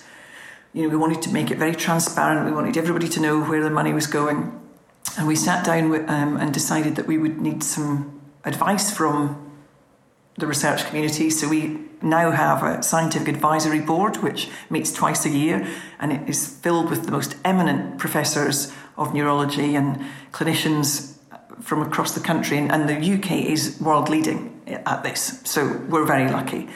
you 0.80 0.86
know, 0.86 0.92
we 0.92 0.96
wanted 0.96 1.22
to 1.24 1.30
make 1.34 1.52
it 1.52 1.58
very 1.58 1.76
transparent. 1.76 2.46
We 2.46 2.54
wanted 2.54 2.78
everybody 2.78 3.10
to 3.10 3.20
know 3.20 3.44
where 3.44 3.62
the 3.62 3.70
money 3.70 3.92
was 3.92 4.08
going. 4.08 4.58
And 5.18 5.28
we 5.28 5.36
sat 5.36 5.66
down 5.66 5.90
with, 5.90 6.10
um, 6.10 6.38
and 6.38 6.54
decided 6.54 6.96
that 6.96 7.06
we 7.06 7.18
would 7.18 7.42
need 7.42 7.64
some 7.64 8.22
advice 8.46 8.90
from 8.90 9.52
the 10.38 10.48
research 10.48 10.86
community. 10.86 11.30
So 11.32 11.50
we 11.50 11.80
now 12.02 12.32
have 12.32 12.64
a 12.64 12.82
scientific 12.82 13.28
advisory 13.28 13.82
board 13.82 14.18
which 14.24 14.48
meets 14.70 14.94
twice 14.94 15.26
a 15.26 15.30
year 15.30 15.68
and 16.00 16.14
it 16.14 16.30
is 16.30 16.48
filled 16.48 16.90
with 16.90 17.04
the 17.04 17.12
most 17.12 17.36
eminent 17.44 17.98
professors 17.98 18.72
of 18.98 19.14
neurology 19.14 19.76
and 19.76 20.00
clinicians 20.32 21.18
from 21.60 21.82
across 21.82 22.14
the 22.14 22.22
country. 22.22 22.58
And, 22.58 22.72
and 22.72 22.88
the 22.88 23.16
UK 23.16 23.32
is 23.32 23.82
world 23.82 24.08
leading 24.08 24.62
at 24.66 25.04
this. 25.04 25.42
So 25.44 25.76
we're 25.90 26.06
very 26.06 26.32
lucky. 26.32 26.70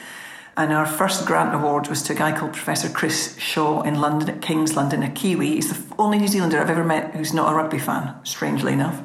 And 0.56 0.72
our 0.72 0.86
first 0.86 1.26
grant 1.26 1.52
award 1.52 1.88
was 1.88 2.02
to 2.02 2.12
a 2.12 2.16
guy 2.16 2.36
called 2.36 2.52
Professor 2.52 2.88
Chris 2.88 3.36
Shaw 3.38 3.82
in 3.82 4.00
London, 4.00 4.28
at 4.30 4.40
King's 4.40 4.76
London, 4.76 5.02
a 5.02 5.10
Kiwi. 5.10 5.56
He's 5.56 5.72
the 5.72 5.94
only 5.98 6.18
New 6.18 6.28
Zealander 6.28 6.60
I've 6.60 6.70
ever 6.70 6.84
met 6.84 7.14
who's 7.14 7.34
not 7.34 7.52
a 7.52 7.56
rugby 7.56 7.80
fan, 7.80 8.14
strangely 8.22 8.72
enough. 8.72 9.02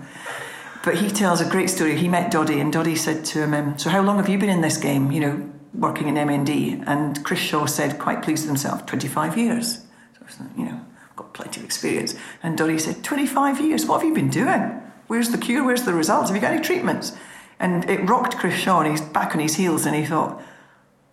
But 0.83 0.95
he 0.97 1.09
tells 1.09 1.41
a 1.41 1.49
great 1.49 1.69
story. 1.69 1.97
He 1.97 2.07
met 2.07 2.31
Doddie, 2.31 2.59
and 2.59 2.71
Doddie 2.71 2.95
said 2.95 3.25
to 3.25 3.43
him, 3.43 3.53
um, 3.53 3.77
So, 3.79 3.89
how 3.89 4.01
long 4.01 4.17
have 4.17 4.29
you 4.29 4.37
been 4.37 4.49
in 4.49 4.61
this 4.61 4.77
game, 4.77 5.11
you 5.11 5.19
know, 5.19 5.51
working 5.73 6.07
in 6.07 6.15
MND? 6.15 6.83
And 6.87 7.23
Chris 7.25 7.39
Shaw 7.39 7.65
said, 7.65 7.99
quite 7.99 8.21
pleased 8.21 8.43
with 8.43 8.49
himself, 8.49 8.85
25 8.85 9.37
years. 9.37 9.81
So, 10.29 10.45
you 10.55 10.65
know, 10.65 10.79
I've 11.09 11.15
got 11.15 11.33
plenty 11.33 11.61
of 11.61 11.65
experience. 11.65 12.13
And 12.43 12.57
Doddie 12.57 12.77
said, 12.77 13.03
25 13.03 13.59
years? 13.59 13.85
What 13.87 14.01
have 14.01 14.07
you 14.07 14.13
been 14.13 14.29
doing? 14.29 14.81
Where's 15.07 15.29
the 15.29 15.39
cure? 15.39 15.65
Where's 15.65 15.83
the 15.83 15.93
results? 15.93 16.29
Have 16.29 16.35
you 16.35 16.41
got 16.41 16.53
any 16.53 16.61
treatments? 16.61 17.13
And 17.59 17.89
it 17.89 18.07
rocked 18.07 18.37
Chris 18.37 18.53
Shaw, 18.53 18.81
and 18.81 18.91
he's 18.91 19.01
back 19.01 19.33
on 19.33 19.41
his 19.41 19.55
heels, 19.55 19.87
and 19.87 19.95
he 19.95 20.05
thought, 20.05 20.41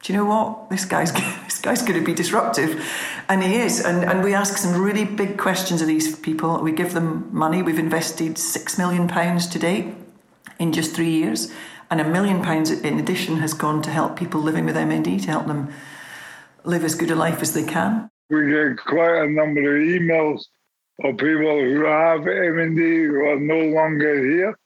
do 0.03 0.13
you 0.13 0.19
know 0.19 0.25
what? 0.25 0.71
This 0.71 0.85
guy's 0.85 1.13
this 1.45 1.61
guy's 1.61 1.83
going 1.83 1.99
to 1.99 2.05
be 2.05 2.15
disruptive, 2.15 2.85
and 3.29 3.43
he 3.43 3.57
is. 3.57 3.85
And 3.85 4.05
and 4.05 4.23
we 4.23 4.35
ask 4.35 4.57
some 4.57 4.81
really 4.81 5.05
big 5.05 5.39
questions 5.39 5.81
of 5.83 5.89
these 5.89 6.17
people. 6.19 6.61
We 6.63 6.73
give 6.73 6.95
them 6.95 7.29
money. 7.33 7.63
We've 7.63 7.79
invested 7.79 8.39
six 8.39 8.79
million 8.79 9.09
pounds 9.09 9.47
to 9.49 9.59
date 9.59 9.95
in 10.59 10.73
just 10.73 10.95
three 10.95 11.11
years, 11.11 11.53
and 11.91 12.01
a 12.01 12.09
million 12.09 12.43
pounds 12.43 12.71
in 12.71 12.99
addition 12.99 13.39
has 13.39 13.55
gone 13.55 13.83
to 13.83 13.91
help 13.91 14.17
people 14.17 14.41
living 14.41 14.65
with 14.65 14.77
MND 14.77 15.23
to 15.23 15.31
help 15.31 15.47
them 15.47 15.73
live 16.65 16.85
as 16.85 16.95
good 16.95 17.11
a 17.11 17.15
life 17.15 17.43
as 17.43 17.55
they 17.55 17.65
can. 17.65 18.11
We 18.29 18.51
get 18.51 18.77
quite 18.79 19.25
a 19.25 19.29
number 19.29 19.77
of 19.77 19.83
emails 19.83 20.43
of 21.05 21.17
people 21.17 21.61
who 21.61 21.85
have 21.85 22.21
MND 22.21 23.07
who 23.07 23.25
are 23.27 23.39
no 23.39 23.59
longer 23.75 24.25
here. 24.25 24.59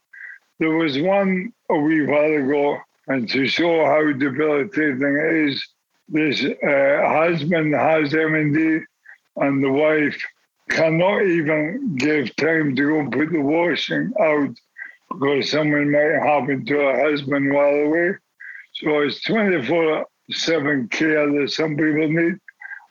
There 0.58 0.70
was 0.70 0.98
one 0.98 1.52
a 1.70 1.78
wee 1.78 2.06
while 2.06 2.32
ago 2.32 2.78
and 3.10 3.28
to 3.28 3.44
show 3.48 3.84
how 3.84 4.12
debilitating 4.12 5.02
it 5.02 5.48
is, 5.48 5.68
this 6.08 6.44
uh, 6.44 7.08
husband 7.08 7.74
has 7.74 8.12
MND 8.12 8.84
and 9.36 9.64
the 9.64 9.70
wife 9.70 10.16
cannot 10.70 11.22
even 11.22 11.96
give 11.96 12.34
time 12.36 12.76
to 12.76 12.82
go 12.82 13.10
put 13.10 13.32
the 13.32 13.40
washing 13.40 14.12
out 14.20 14.54
because 15.10 15.50
something 15.50 15.90
might 15.90 16.22
happen 16.22 16.64
to 16.66 16.74
her 16.74 17.10
husband 17.10 17.52
while 17.52 17.74
away. 17.86 18.12
So 18.74 19.00
it's 19.00 19.20
24 19.24 20.06
7 20.30 20.88
care 20.88 21.26
that 21.32 21.50
some 21.50 21.70
people 21.76 22.08
need. 22.08 22.36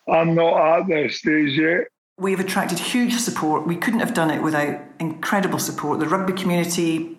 I'm 0.10 0.36
not 0.36 0.82
at 0.82 0.88
that 0.90 1.12
stage 1.12 1.58
yet. 1.58 1.88
We've 2.18 2.42
attracted 2.42 2.78
huge 2.78 3.14
support. 3.14 3.66
We 3.66 3.78
couldn't 3.78 4.02
have 4.02 4.14
done 4.14 4.32
it 4.32 4.44
without 4.44 4.82
incredible 5.00 5.60
support. 5.60 6.02
The 6.02 6.10
rugby 6.10 6.34
community, 6.34 7.18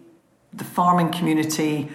the 0.53 0.65
farming 0.65 1.13
community, 1.13 1.89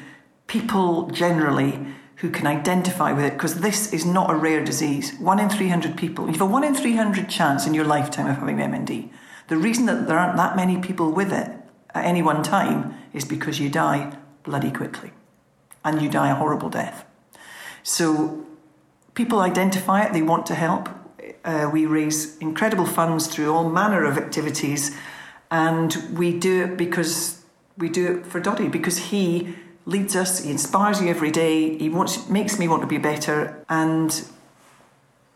people 0.48 1.10
generally 1.10 1.86
who 2.18 2.30
can 2.30 2.48
identify 2.48 3.12
with 3.12 3.26
it 3.26 3.34
because 3.34 3.62
this 3.62 3.92
is 3.92 4.06
not 4.06 4.30
a 4.30 4.36
rare 4.36 4.64
disease. 4.64 5.14
One 5.20 5.40
in 5.40 5.50
300 5.50 5.98
people. 5.98 6.26
You 6.26 6.34
have 6.34 6.42
a 6.42 6.46
one 6.46 6.64
in 6.64 6.74
300 6.74 7.30
chance 7.30 7.68
in 7.68 7.74
your 7.74 7.86
lifetime 7.86 8.28
of 8.28 8.38
having 8.38 8.58
MND. 8.58 9.10
The 9.48 9.58
reason 9.58 9.86
that 9.86 10.08
there 10.08 10.18
aren't 10.18 10.38
that 10.38 10.56
many 10.56 10.80
people 10.80 11.12
with 11.12 11.32
it 11.32 11.52
at 11.94 12.06
any 12.06 12.22
one 12.22 12.42
time 12.42 12.96
is 13.14 13.26
because 13.26 13.60
you 13.60 13.70
die 13.70 14.18
bloody 14.44 14.72
quickly 14.72 15.12
and 15.84 16.02
you 16.02 16.10
die 16.10 16.32
a 16.32 16.36
horrible 16.36 16.70
death. 16.70 17.06
So 17.84 18.46
people 19.14 19.40
identify 19.40 20.04
it, 20.04 20.14
they 20.14 20.22
want 20.22 20.46
to 20.48 20.56
help. 20.56 20.90
Uh, 21.44 21.70
we 21.72 21.86
raise 21.86 22.38
incredible 22.40 22.86
funds 22.86 23.28
through 23.28 23.54
all 23.54 23.70
manner 23.70 24.04
of 24.04 24.18
activities, 24.18 24.98
and 25.52 25.96
we 26.14 26.38
do 26.38 26.64
it 26.64 26.78
because 26.78 27.44
we 27.78 27.90
do 27.90 28.18
it 28.18 28.26
for 28.26 28.40
Doddie 28.40 28.68
because 28.68 28.98
he 28.98 29.56
leads 29.86 30.16
us, 30.16 30.44
he 30.44 30.52
inspires 30.52 31.02
you 31.02 31.08
every 31.10 31.32
day, 31.32 31.78
he 31.78 31.90
wants, 31.90 32.28
makes 32.30 32.58
me 32.60 32.68
want 32.68 32.82
to 32.82 32.88
be 32.88 32.98
better, 32.98 33.64
and 33.70 34.28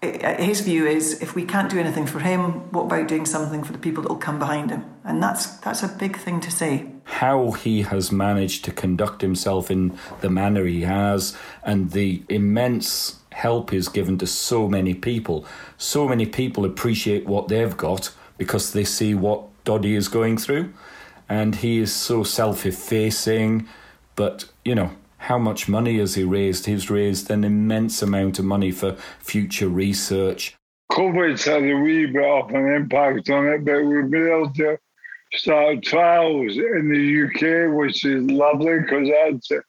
uh, 0.02 0.36
his 0.42 0.62
view 0.62 0.88
is 0.88 1.22
if 1.22 1.36
we 1.36 1.44
can't 1.44 1.70
do 1.70 1.78
anything 1.78 2.06
for 2.06 2.20
him, 2.20 2.72
what 2.72 2.84
about 2.84 3.08
doing 3.08 3.26
something 3.26 3.64
for 3.64 3.74
the 3.74 3.78
people 3.78 4.02
that 4.02 4.10
will 4.10 4.18
come 4.18 4.40
behind 4.40 4.72
him? 4.72 4.86
And 5.04 5.22
that's 5.22 5.58
that's 5.58 5.84
a 5.84 5.88
big 5.88 6.18
thing 6.18 6.40
to 6.42 6.52
say. 6.52 6.88
How 7.04 7.52
he 7.52 7.82
has 7.82 8.12
managed 8.12 8.64
to 8.66 8.72
conduct 8.72 9.22
himself 9.22 9.70
in 9.70 9.98
the 10.22 10.30
manner 10.30 10.66
he 10.66 10.82
has, 10.82 11.36
and 11.64 11.92
the 11.92 12.24
immense 12.30 13.20
help 13.32 13.72
he's 13.72 13.90
given 13.90 14.18
to 14.20 14.28
so 14.28 14.68
many 14.68 14.94
people. 14.94 15.46
So 15.78 16.08
many 16.08 16.26
people 16.26 16.66
appreciate 16.66 17.26
what 17.26 17.48
they've 17.48 17.76
got 17.76 18.12
because 18.38 18.74
they 18.74 18.86
see 18.86 19.14
what 19.14 19.44
Doddie 19.66 19.96
is 19.96 20.08
going 20.08 20.38
through, 20.38 20.74
and 21.28 21.56
he 21.56 21.80
is 21.80 21.94
so 21.94 22.24
self-effacing 22.24 23.68
but, 24.20 24.44
you 24.66 24.76
know, 24.76 24.92
how 25.20 25.38
much 25.38 25.70
money 25.70 25.98
has 25.98 26.16
he 26.16 26.26
raised? 26.26 26.66
He's 26.66 26.90
raised 26.90 27.32
an 27.32 27.46
immense 27.46 28.02
amount 28.02 28.38
of 28.38 28.44
money 28.44 28.70
for 28.70 28.98
future 29.22 29.70
research. 29.70 30.58
COVID's 30.92 31.46
had 31.46 31.64
a 31.64 31.76
wee 31.76 32.06
bit 32.06 32.26
of 32.26 32.50
an 32.50 32.68
impact 32.68 33.30
on 33.30 33.48
it, 33.48 33.64
but 33.64 33.82
we've 33.82 34.12
been 34.12 34.28
able 34.28 34.52
to 34.56 34.78
start 35.32 35.84
trials 35.84 36.58
in 36.58 36.90
the 36.92 37.24
UK, 37.24 37.74
which 37.74 38.04
is 38.04 38.30
lovely 38.30 38.80
because 38.82 39.08
that's 39.08 39.48
the 39.48 39.62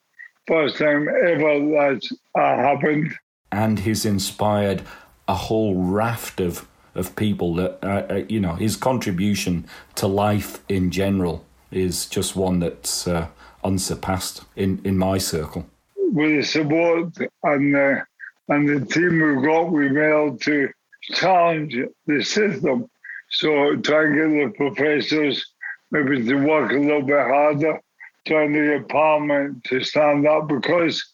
first 0.48 0.78
time 0.78 1.06
ever 1.08 1.70
that's 1.70 2.10
uh, 2.36 2.56
happened. 2.56 3.14
And 3.52 3.78
he's 3.78 4.04
inspired 4.04 4.82
a 5.28 5.36
whole 5.36 5.76
raft 5.76 6.40
of, 6.40 6.66
of 6.96 7.14
people 7.14 7.54
that, 7.54 7.78
uh, 7.84 8.14
uh, 8.14 8.24
you 8.28 8.40
know, 8.40 8.54
his 8.54 8.74
contribution 8.74 9.68
to 9.94 10.08
life 10.08 10.58
in 10.68 10.90
general 10.90 11.46
is 11.70 12.06
just 12.06 12.34
one 12.34 12.58
that's 12.58 13.06
uh, 13.06 13.28
unsurpassed 13.64 14.42
in, 14.56 14.80
in 14.84 14.96
my 14.96 15.18
circle. 15.18 15.66
With 15.96 16.40
the 16.40 16.42
support 16.42 17.16
and 17.42 17.74
the, 17.74 18.02
and 18.48 18.68
the 18.68 18.84
team 18.86 19.20
we've 19.20 19.44
got, 19.44 19.70
we've 19.70 19.94
been 19.94 20.10
able 20.10 20.38
to 20.38 20.68
challenge 21.02 21.76
the 22.06 22.22
system. 22.22 22.88
So 23.30 23.76
try 23.76 24.04
and 24.04 24.14
get 24.16 24.52
the 24.52 24.52
professors 24.56 25.46
maybe 25.90 26.24
to 26.24 26.34
work 26.34 26.72
a 26.72 26.74
little 26.74 27.02
bit 27.02 27.18
harder, 27.18 27.80
trying 28.26 28.52
to 28.52 28.66
get 28.66 28.88
the 28.88 28.92
Parliament 28.92 29.64
to 29.64 29.82
stand 29.82 30.26
up 30.26 30.48
because 30.48 31.04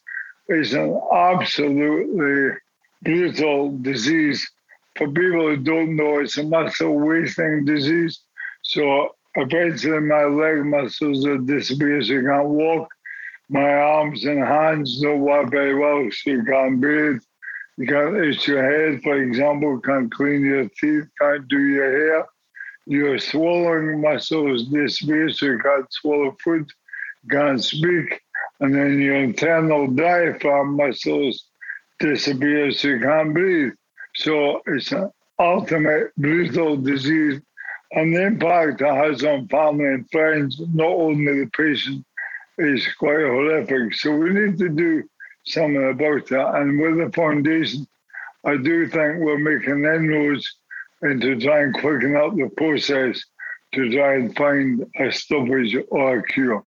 it's 0.49 0.73
an 0.73 1.01
absolutely 1.13 2.57
brutal 3.03 3.77
disease. 3.79 4.47
For 4.97 5.09
people 5.09 5.49
who 5.49 5.57
don't 5.57 5.97
know, 5.97 6.21
it's 6.21 6.39
a 6.39 6.43
muscle 6.43 6.99
wasting 6.99 7.65
disease. 7.65 8.21
So 8.63 9.16
Eventually, 9.39 10.01
my 10.01 10.25
leg 10.25 10.65
muscles 10.65 11.27
are 11.27 11.37
so 11.47 11.75
you 11.75 12.27
can't 12.27 12.49
walk. 12.49 12.89
My 13.51 13.71
arms 13.71 14.25
and 14.25 14.39
hands 14.39 15.01
don't 15.01 15.21
work 15.21 15.51
very 15.51 15.75
well, 15.75 16.09
so 16.11 16.31
you 16.31 16.43
can't 16.43 16.81
breathe. 16.81 17.21
You 17.77 17.87
can't 17.87 18.17
itch 18.17 18.49
your 18.49 18.65
head, 18.65 19.03
for 19.03 19.23
example, 19.23 19.79
can't 19.81 20.11
clean 20.11 20.41
your 20.41 20.69
teeth, 20.81 21.05
can't 21.21 21.47
do 21.49 21.61
your 21.61 21.91
hair. 21.91 22.27
Your 22.87 23.19
swallowing 23.19 24.01
muscles 24.01 24.69
disappear, 24.69 25.29
so 25.29 25.47
you 25.47 25.59
can't 25.59 25.93
swallow 25.93 26.35
food, 26.43 26.71
can't 27.31 27.63
speak. 27.63 28.23
And 28.61 28.75
then 28.75 28.99
your 29.01 29.17
internal 29.17 29.87
diaphragm 29.89 30.77
muscles 30.77 31.51
disappear, 31.99 32.73
so 32.73 32.89
you 32.89 33.01
can't 33.01 33.35
breathe. 33.35 33.75
So 34.15 34.63
it's 34.67 34.93
an 34.93 35.11
ultimate 35.39 36.17
brutal 36.17 36.79
disease 36.79 37.43
and 37.93 38.15
the 38.15 38.27
impact 38.27 38.81
it 38.81 38.87
has 38.87 39.25
on 39.25 39.49
family 39.49 39.87
and 39.87 40.11
friends, 40.11 40.61
not 40.73 40.87
only 40.87 41.45
the 41.45 41.51
patient, 41.57 42.05
is 42.59 42.87
quite 42.99 43.19
horrific. 43.19 43.95
So 43.95 44.15
we 44.17 44.31
need 44.31 44.59
to 44.59 44.69
do 44.69 45.05
something 45.45 45.91
about 45.91 46.27
that. 46.29 46.55
And 46.57 46.81
with 46.81 46.99
the 46.99 47.13
foundation, 47.13 47.87
I 48.45 48.57
do 48.57 48.89
think 48.89 49.19
we're 49.19 49.39
making 49.39 49.85
inroads 49.85 50.57
into 51.03 51.39
trying 51.39 51.73
to 51.73 51.81
quicken 51.81 52.17
up 52.17 52.35
the 52.37 52.49
process 52.57 53.23
to 53.75 53.93
try 53.93 54.15
and 54.15 54.37
find 54.37 54.87
a 54.99 55.13
stoppage 55.13 55.77
or 55.91 56.19
a 56.19 56.23
cure. 56.23 56.65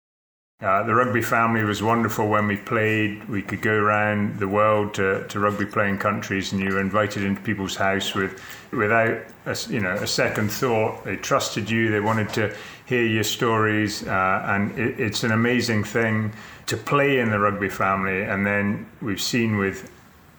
Uh, 0.60 0.82
the 0.82 0.92
rugby 0.92 1.22
family 1.22 1.62
was 1.62 1.84
wonderful 1.84 2.26
when 2.26 2.48
we 2.48 2.56
played. 2.56 3.28
We 3.28 3.42
could 3.42 3.62
go 3.62 3.74
around 3.74 4.40
the 4.40 4.48
world 4.48 4.92
to, 4.94 5.24
to 5.28 5.38
rugby 5.38 5.66
playing 5.66 5.98
countries, 5.98 6.50
and 6.52 6.60
you 6.60 6.74
were 6.74 6.80
invited 6.80 7.22
into 7.22 7.40
people's 7.42 7.76
house 7.76 8.12
with, 8.12 8.42
without 8.72 9.20
a, 9.46 9.56
you 9.70 9.78
know 9.78 9.94
a 9.94 10.06
second 10.08 10.50
thought. 10.50 11.04
They 11.04 11.14
trusted 11.14 11.70
you. 11.70 11.92
They 11.92 12.00
wanted 12.00 12.30
to 12.30 12.56
hear 12.86 13.06
your 13.06 13.22
stories, 13.22 14.04
uh, 14.08 14.42
and 14.46 14.76
it, 14.76 14.98
it's 14.98 15.22
an 15.22 15.30
amazing 15.30 15.84
thing 15.84 16.32
to 16.66 16.76
play 16.76 17.20
in 17.20 17.30
the 17.30 17.38
rugby 17.38 17.68
family. 17.68 18.22
And 18.22 18.44
then 18.44 18.90
we've 19.00 19.22
seen 19.22 19.58
with 19.58 19.88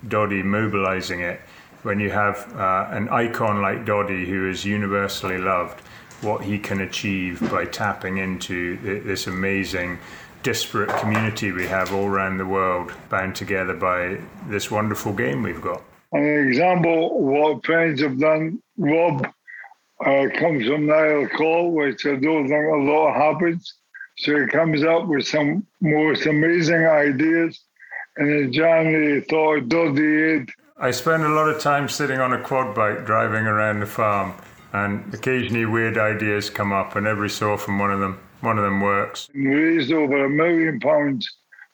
Doddie 0.05 0.43
mobilising 0.43 1.21
it 1.21 1.39
when 1.83 2.01
you 2.01 2.09
have 2.09 2.53
uh, 2.57 2.89
an 2.89 3.07
icon 3.07 3.61
like 3.61 3.85
Doddie 3.85 4.25
who 4.25 4.49
is 4.49 4.65
universally 4.65 5.37
loved 5.37 5.81
what 6.21 6.43
he 6.43 6.59
can 6.59 6.81
achieve 6.81 7.39
by 7.51 7.65
tapping 7.65 8.17
into 8.17 8.77
this 9.03 9.27
amazing 9.27 9.99
disparate 10.43 10.89
community 10.99 11.51
we 11.51 11.67
have 11.67 11.93
all 11.93 12.05
around 12.05 12.37
the 12.37 12.45
world 12.45 12.93
bound 13.09 13.35
together 13.35 13.73
by 13.73 14.17
this 14.47 14.71
wonderful 14.71 15.13
game 15.13 15.43
we've 15.43 15.61
got. 15.61 15.81
An 16.11 16.47
example 16.47 17.21
what 17.21 17.65
friends 17.65 18.01
have 18.01 18.19
done, 18.19 18.61
Rob 18.77 19.27
uh, 20.05 20.27
comes 20.37 20.65
from 20.65 20.87
Niall 20.87 21.27
Call, 21.37 21.71
which 21.71 22.05
I 22.05 22.15
don't 22.15 22.47
think 22.47 22.65
a 22.73 22.77
lot 22.77 23.15
happens. 23.15 23.75
So 24.17 24.39
he 24.39 24.47
comes 24.47 24.83
up 24.83 25.07
with 25.07 25.27
some 25.27 25.65
most 25.81 26.25
amazing 26.25 26.85
ideas. 26.85 27.59
And 28.17 28.51
January, 28.51 29.21
he 29.21 29.27
thought 29.27 29.69
Doddie 29.69 30.45
I 30.81 30.91
spend 30.91 31.23
a 31.23 31.29
lot 31.29 31.49
of 31.49 31.59
time 31.61 31.89
sitting 31.89 32.21
on 32.21 32.31
a 32.31 32.41
quad 32.41 32.73
bike 32.73 33.05
driving 33.05 33.45
around 33.45 33.81
the 33.81 33.85
farm 33.85 34.33
and 34.73 35.13
occasionally 35.13 35.65
weird 35.65 35.97
ideas 35.97 36.49
come 36.49 36.71
up, 36.71 36.95
and 36.95 37.07
every 37.07 37.29
so 37.29 37.53
often 37.53 37.77
one 37.77 37.91
of 37.91 37.99
them 37.99 38.19
one 38.41 38.57
of 38.57 38.63
them 38.63 38.81
works. 38.81 39.29
We 39.33 39.47
raised 39.47 39.91
over 39.91 40.25
a 40.25 40.29
million 40.29 40.79
pounds 40.79 41.29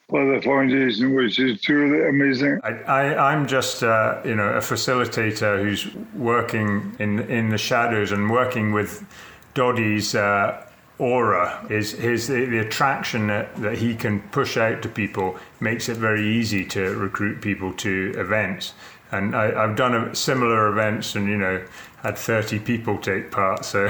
for 0.10 0.34
the 0.34 0.42
foundation, 0.42 1.16
which 1.16 1.40
is 1.40 1.62
truly 1.62 2.08
amazing. 2.08 2.60
I, 2.64 3.14
I, 3.14 3.34
am 3.34 3.48
just, 3.48 3.84
uh, 3.84 4.22
you 4.24 4.36
know, 4.36 4.50
a 4.50 4.60
facilitator 4.60 5.62
who's 5.62 5.94
working 6.14 6.96
in 7.00 7.20
in 7.22 7.50
the 7.50 7.58
shadows 7.58 8.12
and 8.12 8.30
working 8.30 8.72
with 8.72 9.06
Doddie's 9.54 10.14
uh, 10.16 10.66
aura. 11.00 11.66
Is 11.70 11.92
his 11.94 12.28
the, 12.28 12.46
the 12.46 12.60
attraction 12.60 13.28
that, 13.28 13.56
that 13.58 13.78
he 13.78 13.96
can 13.96 14.22
push 14.30 14.58
out 14.58 14.82
to 14.84 14.90
people 14.90 15.38
makes 15.60 15.90
it 15.90 15.98
very 15.98 16.28
easy 16.28 16.66
to 16.66 16.96
recruit 16.96 17.42
people 17.42 17.74
to 17.74 18.14
events. 18.18 18.74
And 19.12 19.36
I, 19.36 19.68
have 19.68 19.76
done 19.76 20.14
similar 20.16 20.70
events, 20.70 21.16
and 21.16 21.28
you 21.28 21.38
know, 21.38 21.64
had 22.02 22.18
30 22.18 22.60
people 22.60 22.98
take 22.98 23.32
part. 23.32 23.66
So 23.66 23.88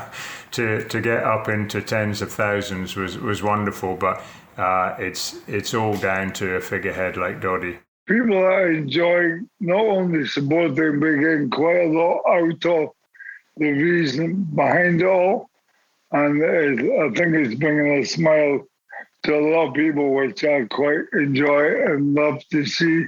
to 0.52 0.84
to 0.84 1.00
get 1.00 1.24
up 1.24 1.48
into 1.48 1.80
tens 1.80 2.22
of 2.22 2.32
thousands 2.32 2.96
was 2.96 3.18
was 3.18 3.42
wonderful. 3.42 3.96
But 3.96 4.22
uh, 4.56 4.94
it's 4.98 5.38
it's 5.46 5.74
all 5.74 5.96
down 5.96 6.32
to 6.34 6.56
a 6.56 6.60
figurehead 6.60 7.16
like 7.16 7.40
Doddie. 7.40 7.78
People 8.06 8.36
are 8.36 8.70
enjoying 8.70 9.48
not 9.60 9.84
only 9.84 10.26
supporting, 10.26 11.00
but 11.00 11.12
getting 11.12 11.50
quite 11.50 11.82
a 11.82 11.86
lot 11.86 12.22
out 12.28 12.66
of 12.66 12.90
the 13.56 13.70
reason 13.70 14.48
behind 14.54 15.00
it 15.00 15.06
all. 15.06 15.48
And 16.12 16.42
I 16.42 17.08
think 17.14 17.34
it's 17.36 17.54
bringing 17.54 18.02
a 18.02 18.04
smile 18.04 18.66
to 19.22 19.38
a 19.38 19.46
lot 19.54 19.68
of 19.68 19.74
people, 19.74 20.12
which 20.12 20.44
I 20.44 20.64
quite 20.64 21.04
enjoy 21.12 21.84
and 21.84 22.14
love 22.14 22.42
to 22.50 22.64
see, 22.64 23.04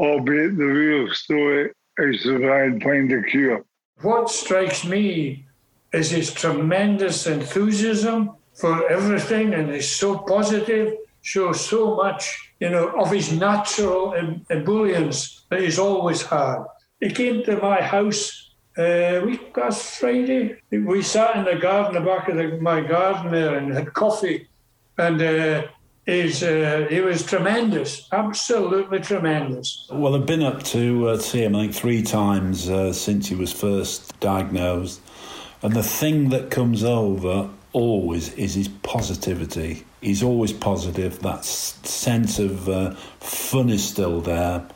albeit 0.00 0.56
the 0.56 0.64
real 0.64 1.12
story 1.12 1.70
is 1.98 2.22
try 2.22 2.64
and 2.64 2.82
find 2.82 3.12
a 3.12 3.22
cure. 3.22 3.64
What 4.00 4.30
strikes 4.30 4.84
me 4.84 5.44
is 5.92 6.10
his 6.10 6.32
tremendous 6.32 7.26
enthusiasm 7.26 8.30
for 8.54 8.90
everything 8.90 9.52
and 9.54 9.70
he's 9.70 9.90
so 9.90 10.18
positive, 10.18 10.94
shows 11.20 11.60
so 11.60 11.96
much, 11.96 12.52
you 12.60 12.70
know, 12.70 12.88
of 12.98 13.10
his 13.10 13.30
natural 13.32 14.14
ebullience 14.50 15.42
that 15.50 15.60
he's 15.60 15.78
always 15.78 16.22
had. 16.22 16.64
He 17.00 17.10
came 17.10 17.44
to 17.44 17.56
my 17.56 17.82
house 17.82 18.54
uh, 18.78 19.20
week 19.24 19.54
last 19.54 20.00
Friday. 20.00 20.56
We 20.70 21.02
sat 21.02 21.36
in 21.36 21.44
the 21.44 21.60
garden, 21.60 21.94
the 21.94 22.00
back 22.00 22.28
of 22.28 22.36
the, 22.36 22.58
my 22.60 22.80
garden 22.80 23.32
there, 23.32 23.56
and 23.56 23.74
had 23.74 23.92
coffee. 23.92 24.48
And 24.96 25.20
uh, 25.20 25.66
he's, 26.06 26.42
uh, 26.42 26.86
he 26.88 27.00
was 27.00 27.24
tremendous, 27.24 28.08
absolutely 28.12 29.00
tremendous. 29.00 29.88
Well, 29.90 30.14
I've 30.14 30.26
been 30.26 30.42
up 30.42 30.62
to 30.64 31.08
uh, 31.08 31.18
see 31.18 31.44
him, 31.44 31.56
I 31.56 31.62
think, 31.62 31.74
three 31.74 32.02
times 32.02 32.68
uh, 32.68 32.92
since 32.92 33.28
he 33.28 33.34
was 33.34 33.52
first 33.52 34.18
diagnosed. 34.20 35.00
And 35.62 35.74
the 35.74 35.82
thing 35.82 36.30
that 36.30 36.50
comes 36.50 36.82
over 36.82 37.50
always 37.72 38.32
is 38.34 38.54
his 38.54 38.68
positivity. 38.68 39.84
He's 40.00 40.22
always 40.22 40.52
positive. 40.52 41.20
That 41.20 41.44
sense 41.44 42.38
of 42.38 42.68
uh, 42.68 42.94
fun 43.20 43.68
is 43.68 43.86
still 43.86 44.20
there. 44.20 44.66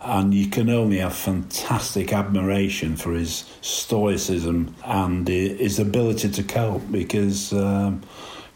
And 0.00 0.34
you 0.34 0.48
can 0.48 0.68
only 0.68 0.98
have 0.98 1.14
fantastic 1.14 2.12
admiration 2.12 2.96
for 2.96 3.12
his 3.12 3.44
stoicism 3.60 4.74
and 4.84 5.28
his 5.28 5.78
ability 5.78 6.30
to 6.30 6.42
cope 6.42 6.90
because 6.90 7.52
um, 7.52 8.02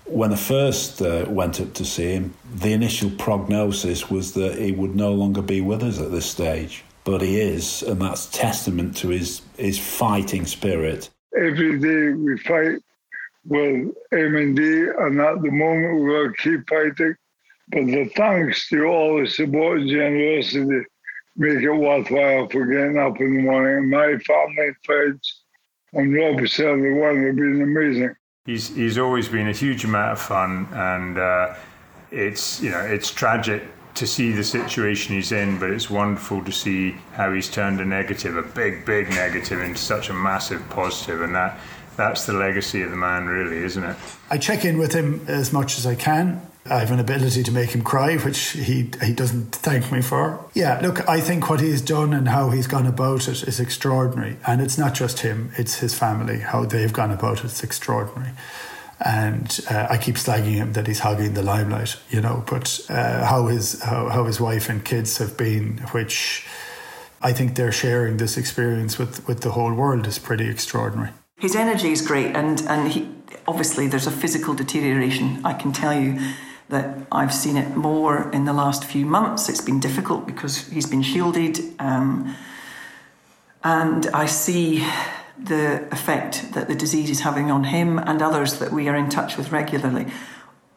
when 0.07 0.33
I 0.33 0.37
first 0.37 1.03
uh, 1.03 1.25
went 1.29 1.61
up 1.61 1.75
to 1.75 1.85
see 1.85 2.13
him, 2.13 2.35
the 2.55 2.73
initial 2.73 3.11
prognosis 3.11 4.11
was 4.11 4.35
that 4.35 4.59
he 4.59 4.73
would 4.73 4.95
no 4.95 5.13
longer 5.13 5.43
be 5.43 5.61
with 5.61 5.83
us 5.83 6.01
at 6.01 6.11
this 6.11 6.27
stage. 6.27 6.85
But 7.05 7.23
he 7.23 7.41
is, 7.41 7.83
and 7.83 8.01
that's 8.01 8.27
testament 8.27 8.97
to 8.99 9.09
his, 9.09 9.43
his 9.57 9.79
fighting 9.79 10.45
spirit. 10.47 11.11
Every 11.37 11.79
day 11.79 12.13
we 12.13 12.39
fight 12.39 12.81
with 13.45 13.93
MND, 14.13 15.07
and 15.07 15.21
at 15.21 15.43
the 15.43 15.51
moment 15.51 16.01
we 16.01 16.07
will 16.07 16.33
keep 16.33 16.69
fighting. 16.69 17.15
But 17.69 17.87
the 17.87 18.11
thanks 18.17 18.69
to 18.69 18.85
all 18.85 19.21
the 19.21 19.27
support 19.27 19.81
and 19.81 19.91
generosity 19.91 20.85
make 21.37 21.59
it 21.59 21.71
worthwhile 21.71 22.49
for 22.49 22.65
getting 22.67 22.99
up 22.99 23.21
in 23.21 23.37
the 23.37 23.43
morning. 23.43 23.91
My 23.91 24.17
family, 24.19 24.71
friends, 24.85 25.43
and 25.93 26.15
Rob 26.15 26.49
certainly 26.49 26.93
one 26.93 27.25
have 27.25 27.37
been 27.37 27.61
amazing. 27.61 28.15
He's 28.47 28.75
he's 28.75 28.97
always 28.97 29.29
been 29.29 29.49
a 29.49 29.53
huge 29.53 29.85
amount 29.85 30.13
of 30.13 30.21
fun, 30.21 30.69
and 30.73 31.19
uh, 31.19 31.55
it's 32.11 32.61
you 32.61 32.71
know 32.71 32.81
it's 32.81 33.11
tragic 33.11 33.65
to 33.97 34.07
see 34.07 34.31
the 34.31 34.45
situation 34.45 35.15
he's 35.15 35.33
in, 35.33 35.59
but 35.59 35.71
it's 35.71 35.91
wonderful 35.91 36.45
to 36.45 36.53
see 36.53 36.93
how 37.15 37.33
he's 37.33 37.51
turned 37.51 37.81
a 37.81 37.85
negative, 37.85 38.37
a 38.37 38.43
big, 38.43 38.85
big 38.85 39.09
negative, 39.09 39.61
into 39.61 39.81
such 39.81 40.11
a 40.11 40.13
massive 40.13 40.63
positive, 40.71 41.23
and 41.23 41.35
that 41.35 41.59
that's 41.97 42.27
the 42.27 42.33
legacy 42.33 42.83
of 42.83 42.91
the 42.91 42.97
man, 42.97 43.27
really, 43.27 43.57
isn't 43.57 43.83
it? 43.83 43.97
I 44.31 44.39
check 44.39 44.65
in 44.65 44.79
with 44.79 44.93
him 44.93 45.25
as 45.27 45.53
much 45.53 45.79
as 45.79 45.87
I 45.87 45.95
can. 45.95 46.46
I 46.71 46.81
have 46.81 46.91
an 46.91 47.01
ability 47.01 47.43
to 47.43 47.53
make 47.53 47.71
him 47.71 47.83
cry, 47.83 48.17
which 48.17 48.51
he 48.51 48.91
he 49.03 49.13
doesn't 49.13 49.55
thank 49.55 49.91
me 49.93 50.03
for. 50.03 50.45
Yeah, 50.55 50.81
look, 50.81 51.09
I 51.09 51.21
think 51.21 51.49
what 51.49 51.61
he's 51.61 51.81
done 51.81 52.13
and 52.13 52.29
how 52.29 52.51
he's 52.51 52.67
gone 52.67 52.87
about 52.87 53.29
it 53.29 53.43
is 53.43 53.61
extraordinary, 53.61 54.37
and 54.47 54.61
it's 54.61 54.79
not 54.79 54.95
just 54.95 55.21
him; 55.21 55.51
it's 55.57 55.77
his 55.77 55.95
family. 55.95 56.41
How 56.41 56.65
they've 56.65 56.93
gone 56.93 57.11
about 57.11 57.45
it's 57.45 57.63
extraordinary. 57.63 58.33
And 58.99 59.61
uh, 59.71 59.89
I 59.91 59.99
keep 59.99 60.15
slagging 60.15 60.55
him 60.55 60.73
that 60.73 60.87
he's 60.87 61.01
hogging 61.01 61.35
the 61.35 61.43
limelight, 61.43 61.97
you 62.09 62.23
know. 62.23 62.45
But 62.47 62.81
uh, 62.89 63.27
how 63.27 63.47
his 63.47 63.83
how, 63.83 64.09
how 64.09 64.25
his 64.25 64.41
wife 64.41 64.71
and 64.71 64.85
kids 64.85 65.19
have 65.19 65.37
been, 65.37 65.79
which 65.93 66.47
I 67.21 67.33
think 67.33 67.57
they're 67.57 67.73
sharing 67.73 68.17
this 68.17 68.37
experience 68.37 68.99
with 68.99 69.27
with 69.29 69.41
the 69.41 69.51
whole 69.51 69.75
world, 69.75 70.07
is 70.07 70.19
pretty 70.19 70.49
extraordinary. 70.49 71.11
His 71.39 71.55
energy 71.55 71.93
is 71.93 72.01
great, 72.01 72.35
and 72.35 72.63
and 72.69 72.91
he 72.91 73.09
obviously 73.47 73.87
there's 73.87 74.07
a 74.07 74.11
physical 74.11 74.55
deterioration. 74.55 75.45
I 75.45 75.53
can 75.53 75.73
tell 75.73 75.93
you 75.93 76.19
that 76.69 77.07
I've 77.13 77.33
seen 77.33 77.57
it 77.57 77.77
more 77.77 78.31
in 78.33 78.45
the 78.45 78.53
last 78.53 78.85
few 78.85 79.07
months. 79.07 79.49
It's 79.49 79.61
been 79.61 79.81
difficult 79.81 80.27
because 80.27 80.69
he's 80.69 80.87
been 80.87 81.03
shielded, 81.03 81.61
um, 81.79 82.35
and 83.63 84.07
I 84.09 84.27
see 84.27 84.87
the 85.39 85.87
effect 85.93 86.53
that 86.55 86.67
the 86.69 86.75
disease 86.75 87.11
is 87.11 87.21
having 87.21 87.51
on 87.51 87.65
him 87.65 87.99
and 87.99 88.23
others 88.23 88.59
that 88.59 88.73
we 88.73 88.89
are 88.89 88.97
in 88.97 89.09
touch 89.09 89.37
with 89.37 89.53
regularly. 89.53 90.07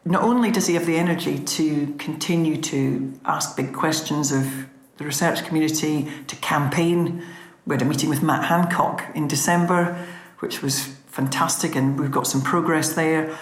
Not 0.05 0.23
only 0.23 0.51
does 0.51 0.67
he 0.67 0.73
have 0.73 0.85
the 0.85 0.97
energy 0.97 1.39
to 1.39 1.93
continue 1.97 2.59
to 2.61 3.13
ask 3.25 3.55
big 3.55 3.73
questions 3.73 4.31
of 4.31 4.65
the 4.97 5.05
research 5.05 5.45
community, 5.45 6.09
to 6.27 6.35
campaign. 6.37 7.23
We 7.65 7.75
had 7.75 7.81
a 7.81 7.85
meeting 7.85 8.09
with 8.09 8.21
Matt 8.21 8.45
Hancock 8.45 9.05
in 9.15 9.27
December 9.27 10.07
which 10.39 10.61
was 10.61 10.85
fantastic, 11.07 11.75
and 11.75 11.99
we've 11.99 12.11
got 12.11 12.27
some 12.27 12.41
progress 12.41 12.93
there. 12.93 13.37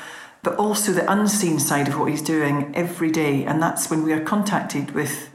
But 0.47 0.59
also 0.59 0.93
the 0.93 1.11
unseen 1.11 1.59
side 1.59 1.89
of 1.89 1.99
what 1.99 2.09
he's 2.09 2.21
doing 2.21 2.71
every 2.73 3.11
day, 3.11 3.43
and 3.43 3.61
that's 3.61 3.89
when 3.89 4.03
we 4.03 4.13
are 4.13 4.21
contacted 4.21 4.91
with 4.91 5.29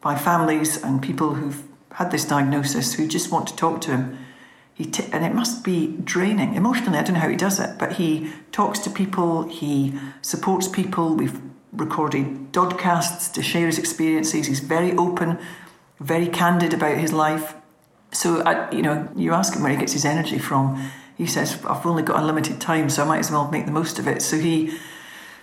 by 0.00 0.14
families 0.14 0.80
and 0.80 1.02
people 1.02 1.34
who've 1.34 1.64
had 1.94 2.12
this 2.12 2.24
diagnosis 2.24 2.94
who 2.94 3.08
just 3.08 3.32
want 3.32 3.48
to 3.48 3.56
talk 3.56 3.80
to 3.80 3.90
him. 3.90 4.18
He 4.72 4.84
t- 4.84 5.08
and 5.12 5.24
it 5.24 5.34
must 5.34 5.64
be 5.64 5.96
draining 6.04 6.54
emotionally. 6.54 6.96
I 6.96 7.02
don't 7.02 7.14
know 7.14 7.20
how 7.22 7.28
he 7.28 7.34
does 7.34 7.58
it, 7.58 7.76
but 7.76 7.94
he 7.94 8.30
talks 8.52 8.78
to 8.84 8.90
people, 8.90 9.48
he 9.48 9.98
supports 10.20 10.68
people. 10.68 11.16
We've 11.16 11.40
recorded 11.72 12.52
dodcasts 12.52 13.32
to 13.32 13.42
share 13.42 13.66
his 13.66 13.80
experiences. 13.80 14.46
He's 14.46 14.60
very 14.60 14.92
open, 14.92 15.40
very 15.98 16.28
candid 16.28 16.72
about 16.72 16.98
his 16.98 17.12
life. 17.12 17.56
So, 18.12 18.42
I, 18.42 18.70
you 18.70 18.82
know, 18.82 19.08
you 19.16 19.32
ask 19.32 19.56
him 19.56 19.62
where 19.62 19.72
he 19.72 19.76
gets 19.76 19.94
his 19.94 20.04
energy 20.04 20.38
from 20.38 20.88
he 21.22 21.28
says, 21.28 21.64
I've 21.64 21.86
only 21.86 22.02
got 22.02 22.20
a 22.20 22.26
limited 22.26 22.60
time, 22.60 22.90
so 22.90 23.04
I 23.04 23.06
might 23.06 23.20
as 23.20 23.30
well 23.30 23.48
make 23.48 23.64
the 23.64 23.70
most 23.70 24.00
of 24.00 24.08
it. 24.08 24.22
So 24.22 24.36
he 24.38 24.76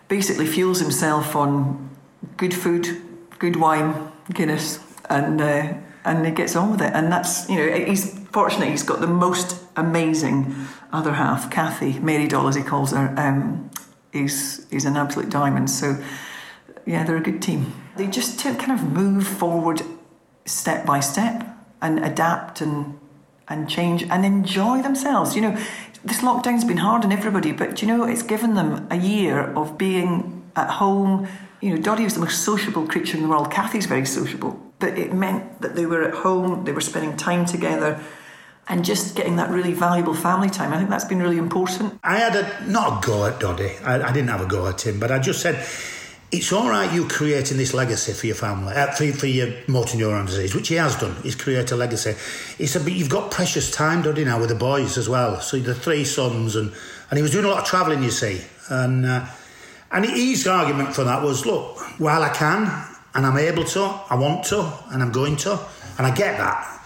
basically 0.09 0.45
fuels 0.45 0.81
himself 0.81 1.37
on 1.37 1.89
good 2.35 2.53
food, 2.53 3.01
good 3.39 3.55
wine, 3.55 4.11
Guinness, 4.33 4.79
and 5.09 5.39
uh, 5.39 5.73
and 6.03 6.25
he 6.25 6.31
gets 6.33 6.57
on 6.57 6.71
with 6.71 6.81
it. 6.81 6.91
And 6.93 7.09
that's 7.09 7.49
you 7.49 7.55
know 7.55 7.85
he's 7.85 8.19
fortunate 8.31 8.69
he's 8.69 8.83
got 8.83 8.99
the 8.99 9.07
most 9.07 9.63
amazing 9.77 10.53
other 10.91 11.13
half, 11.13 11.49
Kathy 11.49 11.97
Mary 11.99 12.27
Doll 12.27 12.49
as 12.49 12.55
he 12.55 12.61
calls 12.61 12.91
her. 12.91 13.13
Um, 13.17 13.71
is 14.11 14.85
an 14.85 14.97
absolute 14.97 15.29
diamond. 15.29 15.69
So 15.69 16.03
yeah, 16.85 17.05
they're 17.05 17.15
a 17.15 17.21
good 17.21 17.41
team. 17.41 17.73
They 17.95 18.07
just 18.07 18.43
kind 18.43 18.71
of 18.71 18.83
move 18.83 19.25
forward 19.25 19.81
step 20.45 20.85
by 20.85 20.99
step 20.99 21.47
and 21.81 22.03
adapt 22.03 22.59
and 22.59 22.99
and 23.49 23.69
change 23.69 24.03
and 24.03 24.25
enjoy 24.25 24.81
themselves. 24.81 25.35
You 25.35 25.41
know, 25.41 25.57
this 26.03 26.21
lockdown's 26.21 26.63
been 26.63 26.77
hard 26.77 27.03
on 27.03 27.11
everybody, 27.11 27.51
but 27.51 27.81
you 27.81 27.87
know, 27.87 28.03
it's 28.03 28.23
given 28.23 28.53
them 28.53 28.87
a 28.89 28.97
year 28.97 29.51
of 29.53 29.77
being 29.77 30.49
at 30.55 30.69
home. 30.69 31.27
You 31.61 31.75
know, 31.75 31.81
Doddie 31.81 32.05
is 32.05 32.13
the 32.13 32.21
most 32.21 32.43
sociable 32.43 32.87
creature 32.87 33.17
in 33.17 33.23
the 33.23 33.29
world. 33.29 33.51
Kathy's 33.51 33.85
very 33.85 34.05
sociable, 34.05 34.59
but 34.79 34.97
it 34.97 35.13
meant 35.13 35.61
that 35.61 35.75
they 35.75 35.85
were 35.85 36.03
at 36.03 36.13
home, 36.13 36.63
they 36.63 36.71
were 36.71 36.81
spending 36.81 37.17
time 37.17 37.45
together. 37.45 37.99
And 38.71 38.85
just 38.85 39.15
getting 39.15 39.37
that 39.37 39.49
really 39.49 39.73
valuable 39.73 40.13
family 40.13 40.47
time, 40.47 40.71
I 40.71 40.77
think 40.77 40.91
that's 40.91 41.03
been 41.03 41.19
really 41.19 41.39
important. 41.39 41.99
I 42.03 42.17
had 42.17 42.35
a 42.35 42.69
not 42.69 43.03
a 43.03 43.07
go 43.07 43.25
at 43.25 43.39
Doddie. 43.39 43.75
I, 43.83 43.99
I 43.99 44.11
didn't 44.11 44.29
have 44.29 44.41
a 44.41 44.45
go 44.45 44.67
at 44.67 44.85
him, 44.85 44.99
but 44.99 45.11
I 45.11 45.17
just 45.17 45.41
said, 45.41 45.55
it's 46.31 46.53
all 46.53 46.69
right 46.69 46.93
you 46.93 47.07
creating 47.07 47.57
this 47.57 47.73
legacy 47.73 48.13
for 48.13 48.27
your 48.27 48.35
family, 48.35 48.75
uh, 48.75 48.91
for, 48.91 49.11
for 49.13 49.25
your 49.25 49.51
motor 49.67 49.97
neuron 49.97 50.27
disease, 50.27 50.53
which 50.53 50.67
he 50.67 50.75
has 50.75 50.95
done. 50.95 51.15
He's 51.23 51.35
created 51.35 51.71
a 51.71 51.75
legacy. 51.75 52.13
He 52.57 52.67
said, 52.67 52.83
but 52.83 52.93
you've 52.93 53.09
got 53.09 53.31
precious 53.31 53.71
time, 53.71 54.03
don't 54.03 54.17
you, 54.17 54.25
now 54.25 54.39
with 54.39 54.49
the 54.49 54.55
boys 54.55 54.97
as 54.97 55.09
well. 55.09 55.41
So 55.41 55.57
the 55.57 55.73
three 55.73 56.03
sons, 56.03 56.55
and, 56.55 56.71
and 57.09 57.17
he 57.17 57.23
was 57.23 57.31
doing 57.31 57.45
a 57.45 57.47
lot 57.47 57.59
of 57.59 57.65
travelling, 57.65 58.03
you 58.03 58.11
see. 58.11 58.41
And, 58.69 59.05
uh, 59.05 59.25
and 59.91 60.05
his 60.05 60.45
argument 60.45 60.93
for 60.93 61.03
that 61.03 61.23
was, 61.23 61.47
look, 61.47 61.79
while 61.99 62.21
I 62.21 62.29
can, 62.29 62.85
and 63.15 63.25
I'm 63.25 63.37
able 63.37 63.63
to, 63.63 63.81
I 63.81 64.15
want 64.15 64.45
to, 64.45 64.71
and 64.91 65.01
I'm 65.01 65.11
going 65.11 65.35
to, 65.37 65.59
and 65.97 66.05
I 66.05 66.13
get 66.13 66.37
that. 66.37 66.85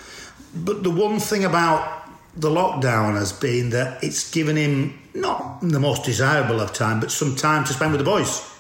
But 0.56 0.84
the 0.84 0.90
one 0.90 1.20
thing 1.20 1.44
about 1.44 2.10
the 2.38 2.50
lockdown 2.50 3.16
has 3.16 3.34
been 3.34 3.72
that 3.72 4.02
it's 4.02 4.32
given 4.32 4.56
him 4.56 4.98
not 5.14 5.60
the 5.62 5.82
most 5.82 6.06
desirable 6.06 6.62
of 6.62 6.72
time, 6.72 7.02
but 7.02 7.12
some 7.12 7.36
time 7.36 7.66
to 7.66 7.74
spend 7.74 7.92
with 7.92 8.00
the 8.00 8.06
boys 8.06 8.53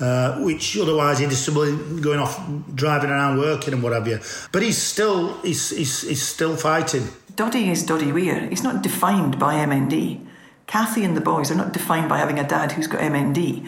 uh, 0.00 0.40
which 0.40 0.76
otherwise 0.78 1.18
he'd 1.18 1.28
be 1.28 2.00
going 2.00 2.18
off 2.18 2.40
driving 2.74 3.10
around 3.10 3.38
working 3.38 3.74
and 3.74 3.82
what 3.82 3.92
have 3.92 4.06
you. 4.08 4.18
But 4.50 4.62
he's 4.62 4.78
still 4.78 5.40
he's, 5.42 5.70
he's, 5.70 6.02
he's 6.02 6.22
still 6.22 6.56
fighting. 6.56 7.08
Doddie 7.36 7.70
is 7.70 7.84
Doddie 7.84 8.12
Weir. 8.12 8.48
He's 8.48 8.62
not 8.62 8.82
defined 8.82 9.38
by 9.38 9.54
MND. 9.54 10.26
Kathy 10.66 11.04
and 11.04 11.16
the 11.16 11.20
boys 11.20 11.50
are 11.50 11.54
not 11.54 11.72
defined 11.72 12.08
by 12.08 12.18
having 12.18 12.38
a 12.38 12.46
dad 12.46 12.72
who's 12.72 12.86
got 12.86 13.00
MND. 13.00 13.66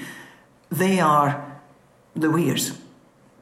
They 0.70 1.00
are 1.00 1.60
the 2.14 2.30
Weirs. 2.30 2.78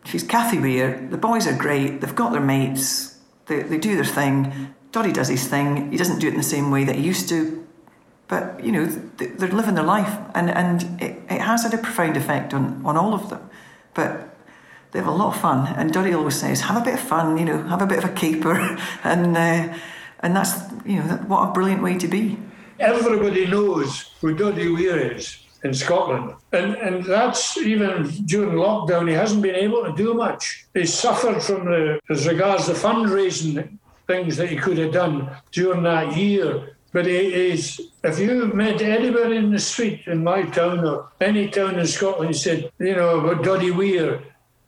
She's 0.04 0.22
Kathy 0.22 0.58
Weir. 0.58 1.08
The 1.10 1.16
boys 1.16 1.46
are 1.46 1.56
great. 1.56 2.00
They've 2.00 2.14
got 2.14 2.32
their 2.32 2.40
mates. 2.40 3.18
They, 3.46 3.62
they 3.62 3.78
do 3.78 3.94
their 3.94 4.04
thing. 4.04 4.74
Doddie 4.90 5.12
does 5.12 5.28
his 5.28 5.46
thing. 5.46 5.90
He 5.90 5.96
doesn't 5.96 6.18
do 6.18 6.26
it 6.26 6.32
in 6.32 6.38
the 6.38 6.42
same 6.42 6.70
way 6.70 6.84
that 6.84 6.96
he 6.96 7.02
used 7.02 7.28
to 7.30 7.61
but 8.32 8.42
you 8.64 8.72
know 8.74 8.84
they're 9.38 9.58
living 9.60 9.76
their 9.78 9.90
life 9.96 10.14
and 10.34 10.48
and 10.62 10.78
it, 11.06 11.12
it 11.34 11.40
has 11.50 11.62
had 11.64 11.74
a 11.78 11.82
profound 11.86 12.16
effect 12.22 12.48
on 12.56 12.64
on 12.88 12.94
all 12.96 13.12
of 13.14 13.24
them 13.30 13.42
but 13.98 14.10
they 14.90 14.98
have 15.02 15.12
a 15.16 15.18
lot 15.22 15.30
of 15.34 15.40
fun 15.40 15.60
and 15.78 15.92
Doddie 15.94 16.14
always 16.14 16.38
says 16.44 16.56
have 16.70 16.78
a 16.82 16.84
bit 16.88 16.94
of 17.00 17.04
fun 17.14 17.26
you 17.40 17.46
know 17.50 17.58
have 17.72 17.82
a 17.82 17.90
bit 17.92 17.98
of 18.02 18.06
a 18.12 18.14
caper 18.22 18.56
and 19.12 19.36
uh, 19.36 19.62
And 20.22 20.36
that's, 20.36 20.54
you 20.86 20.96
know, 20.96 21.02
what 21.26 21.48
a 21.48 21.52
brilliant 21.52 21.82
way 21.82 21.98
to 21.98 22.08
be. 22.08 22.38
Everybody 22.78 23.46
knows 23.46 24.12
who 24.20 24.34
Doddie 24.34 24.72
Weir 24.72 25.14
is 25.14 25.38
in 25.64 25.74
Scotland. 25.74 26.34
And, 26.52 26.74
and 26.76 27.04
that's 27.04 27.56
even 27.58 28.08
during 28.24 28.54
lockdown, 28.54 29.08
he 29.08 29.14
hasn't 29.14 29.42
been 29.42 29.54
able 29.54 29.84
to 29.84 29.92
do 29.92 30.14
much. 30.14 30.66
He's 30.74 30.94
suffered 30.94 31.42
from 31.42 31.66
the, 31.66 32.00
as 32.08 32.26
regards 32.26 32.66
the 32.66 32.72
fundraising 32.72 33.78
things 34.06 34.36
that 34.36 34.48
he 34.48 34.56
could 34.56 34.78
have 34.78 34.92
done 34.92 35.28
during 35.50 35.82
that 35.82 36.16
year. 36.16 36.76
But 36.92 37.06
he 37.06 37.50
is, 37.50 37.80
if 38.04 38.18
you 38.18 38.52
met 38.52 38.82
anybody 38.82 39.36
in 39.36 39.50
the 39.50 39.58
street 39.58 40.02
in 40.06 40.22
my 40.22 40.42
town 40.42 40.84
or 40.84 41.08
any 41.20 41.48
town 41.48 41.78
in 41.78 41.86
Scotland, 41.86 42.30
you 42.30 42.38
said, 42.38 42.70
you 42.78 42.94
know, 42.94 43.20
about 43.20 43.42
Doddie 43.42 43.70
Weir, 43.70 44.22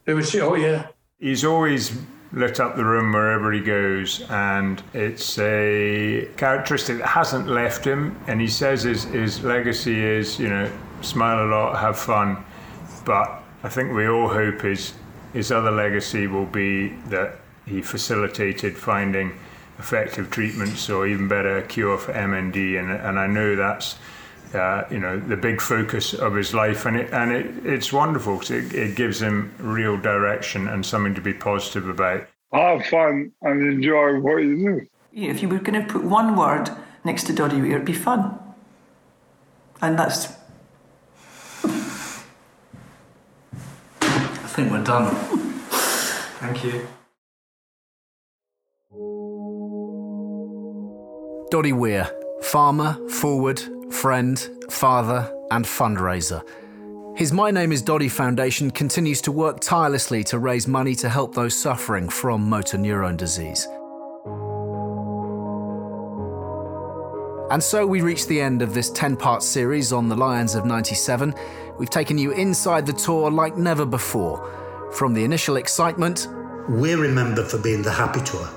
they 0.06 0.14
would 0.14 0.24
say, 0.24 0.40
oh, 0.40 0.54
yeah. 0.54 0.86
He's 1.20 1.44
always 1.44 1.98
lit 2.32 2.60
up 2.60 2.76
the 2.76 2.84
room 2.84 3.12
wherever 3.12 3.52
he 3.52 3.60
goes, 3.60 4.24
and 4.30 4.82
it's 4.94 5.38
a 5.38 6.28
characteristic 6.36 6.98
that 6.98 7.06
hasn't 7.06 7.46
left 7.46 7.84
him. 7.84 8.18
And 8.26 8.40
he 8.40 8.48
says 8.48 8.82
his, 8.82 9.04
his 9.04 9.44
legacy 9.44 10.02
is, 10.02 10.38
you 10.38 10.48
know, 10.48 10.70
smile 11.02 11.44
a 11.44 11.48
lot, 11.48 11.78
have 11.78 11.98
fun. 11.98 12.42
But 13.04 13.42
I 13.62 13.68
think 13.68 13.92
we 13.92 14.08
all 14.08 14.28
hope 14.28 14.62
his, 14.62 14.94
his 15.34 15.52
other 15.52 15.70
legacy 15.70 16.26
will 16.26 16.46
be 16.46 16.88
that 17.08 17.38
he 17.66 17.82
facilitated 17.82 18.76
finding 18.76 19.38
effective 19.78 20.30
treatments 20.30 20.88
or 20.88 21.06
even 21.06 21.28
better 21.28 21.62
cure 21.62 21.98
for 21.98 22.12
MND 22.12 22.78
and 22.78 22.90
and 22.90 23.18
I 23.18 23.26
know 23.26 23.56
that's 23.56 23.96
uh, 24.54 24.84
you 24.90 24.98
know 24.98 25.18
the 25.18 25.36
big 25.36 25.60
focus 25.60 26.14
of 26.14 26.34
his 26.34 26.54
life 26.54 26.86
and 26.86 26.96
it 26.96 27.12
and 27.12 27.32
it, 27.32 27.66
it's 27.66 27.92
wonderful 27.92 28.34
because 28.34 28.50
it, 28.50 28.74
it 28.74 28.96
gives 28.96 29.20
him 29.20 29.52
real 29.58 29.96
direction 29.96 30.68
and 30.68 30.86
something 30.86 31.14
to 31.14 31.20
be 31.20 31.34
positive 31.34 31.88
about. 31.88 32.26
Have 32.52 32.86
fun 32.86 33.32
and 33.42 33.66
enjoy 33.66 34.20
what 34.20 34.36
you 34.36 34.56
do. 34.56 34.86
If 35.12 35.42
you 35.42 35.48
were 35.48 35.58
going 35.58 35.84
to 35.84 35.92
put 35.92 36.04
one 36.04 36.36
word 36.36 36.70
next 37.04 37.24
to 37.24 37.32
Doddie 37.32 37.60
Weir, 37.60 37.76
it'd 37.76 37.84
be 37.84 37.92
fun. 37.92 38.38
And 39.80 39.98
that's. 39.98 40.28
I 44.00 44.48
think 44.56 44.70
we're 44.70 44.84
done. 44.84 45.14
Thank 46.38 46.64
you. 46.64 46.86
Doddie 51.54 51.72
Weir, 51.72 52.10
farmer, 52.42 52.98
forward, 53.08 53.62
friend, 53.88 54.50
father, 54.70 55.32
and 55.52 55.64
fundraiser. 55.64 56.42
His 57.16 57.32
My 57.32 57.52
Name 57.52 57.70
is 57.70 57.80
Doddie 57.80 58.08
Foundation 58.08 58.72
continues 58.72 59.20
to 59.20 59.30
work 59.30 59.60
tirelessly 59.60 60.24
to 60.24 60.40
raise 60.40 60.66
money 60.66 60.96
to 60.96 61.08
help 61.08 61.32
those 61.32 61.54
suffering 61.54 62.08
from 62.08 62.42
motor 62.42 62.76
neurone 62.76 63.16
disease. 63.16 63.68
And 67.52 67.62
so 67.62 67.86
we 67.86 68.00
reach 68.00 68.26
the 68.26 68.40
end 68.40 68.60
of 68.60 68.74
this 68.74 68.90
10 68.90 69.16
part 69.16 69.44
series 69.44 69.92
on 69.92 70.08
the 70.08 70.16
Lions 70.16 70.56
of 70.56 70.66
97. 70.66 71.32
We've 71.78 71.88
taken 71.88 72.18
you 72.18 72.32
inside 72.32 72.84
the 72.84 72.92
tour 72.92 73.30
like 73.30 73.56
never 73.56 73.86
before. 73.86 74.90
From 74.92 75.14
the 75.14 75.22
initial 75.22 75.54
excitement, 75.54 76.26
we're 76.68 76.98
remembered 76.98 77.46
for 77.46 77.58
being 77.58 77.82
the 77.82 77.92
happy 77.92 78.22
tour. 78.22 78.48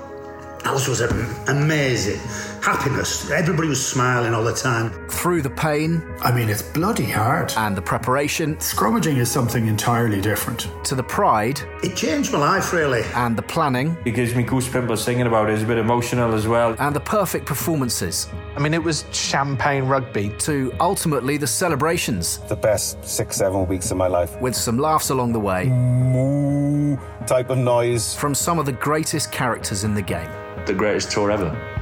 That 0.64 0.74
was 0.74 1.00
amazing. 1.48 2.20
Happiness. 2.62 3.30
Everybody 3.30 3.68
was 3.68 3.84
smiling 3.84 4.34
all 4.34 4.44
the 4.44 4.54
time. 4.54 4.90
Through 5.08 5.42
the 5.42 5.50
pain. 5.50 6.02
I 6.20 6.32
mean, 6.32 6.48
it's 6.48 6.62
bloody 6.62 7.04
hard. 7.04 7.52
And 7.56 7.76
the 7.76 7.82
preparation. 7.82 8.56
Scrummaging 8.56 9.16
is 9.16 9.30
something 9.30 9.66
entirely 9.66 10.20
different. 10.20 10.68
To 10.84 10.94
the 10.94 11.02
pride. 11.02 11.60
It 11.82 11.96
changed 11.96 12.32
my 12.32 12.38
life, 12.38 12.72
really. 12.72 13.02
And 13.14 13.36
the 13.36 13.42
planning. 13.42 13.96
It 14.04 14.12
gives 14.12 14.34
me 14.34 14.44
goosebumps 14.44 14.98
singing 14.98 15.26
about 15.26 15.48
it. 15.48 15.54
It's 15.54 15.62
a 15.62 15.66
bit 15.66 15.78
emotional 15.78 16.34
as 16.34 16.46
well. 16.46 16.76
And 16.78 16.94
the 16.94 17.00
perfect 17.00 17.46
performances. 17.46 18.28
I 18.56 18.60
mean, 18.60 18.74
it 18.74 18.82
was 18.82 19.04
champagne 19.12 19.84
rugby. 19.84 20.30
To 20.40 20.72
ultimately 20.80 21.36
the 21.36 21.46
celebrations. 21.46 22.38
The 22.48 22.56
best 22.56 23.04
six, 23.04 23.36
seven 23.36 23.66
weeks 23.66 23.90
of 23.90 23.96
my 23.96 24.08
life. 24.08 24.40
With 24.40 24.54
some 24.54 24.78
laughs 24.78 25.10
along 25.10 25.32
the 25.32 25.40
way. 25.40 25.66
Moo 25.66 26.96
type 27.26 27.50
of 27.50 27.58
noise. 27.58 28.14
From 28.14 28.34
some 28.34 28.58
of 28.58 28.66
the 28.66 28.72
greatest 28.72 29.30
characters 29.32 29.84
in 29.84 29.94
the 29.94 30.02
game 30.02 30.30
the 30.68 30.74
greatest 30.74 31.10
tour 31.10 31.30
ever. 31.30 31.77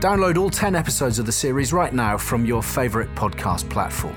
Download 0.00 0.38
all 0.38 0.48
10 0.48 0.74
episodes 0.74 1.18
of 1.18 1.26
the 1.26 1.32
series 1.32 1.74
right 1.74 1.92
now 1.92 2.16
from 2.16 2.46
your 2.46 2.62
favourite 2.62 3.14
podcast 3.14 3.68
platform. 3.68 4.16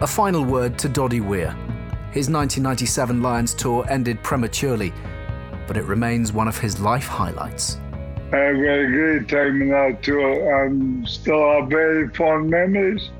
A 0.00 0.06
final 0.06 0.44
word 0.44 0.80
to 0.80 0.88
Doddie 0.88 1.20
Weir. 1.20 1.52
His 2.10 2.28
1997 2.28 3.22
Lions 3.22 3.54
tour 3.54 3.86
ended 3.88 4.20
prematurely, 4.24 4.92
but 5.68 5.76
it 5.76 5.84
remains 5.84 6.32
one 6.32 6.48
of 6.48 6.58
his 6.58 6.80
life 6.80 7.06
highlights. 7.06 7.78
I 8.32 8.36
had 8.36 8.56
a 8.56 8.86
great 8.88 9.28
time 9.28 9.62
in 9.62 9.68
that 9.68 10.02
tour 10.02 10.64
and 10.64 11.08
still 11.08 11.52
have 11.52 11.70
very 11.70 12.08
fond 12.08 12.50
memories. 12.50 13.10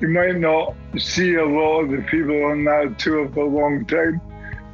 You 0.00 0.10
might 0.10 0.36
not 0.36 0.76
see 0.96 1.34
a 1.34 1.44
lot 1.44 1.80
of 1.80 1.90
the 1.90 2.02
people 2.08 2.44
on 2.44 2.62
that 2.66 2.96
tour 3.00 3.28
for 3.30 3.40
a 3.40 3.48
long 3.48 3.84
time, 3.86 4.20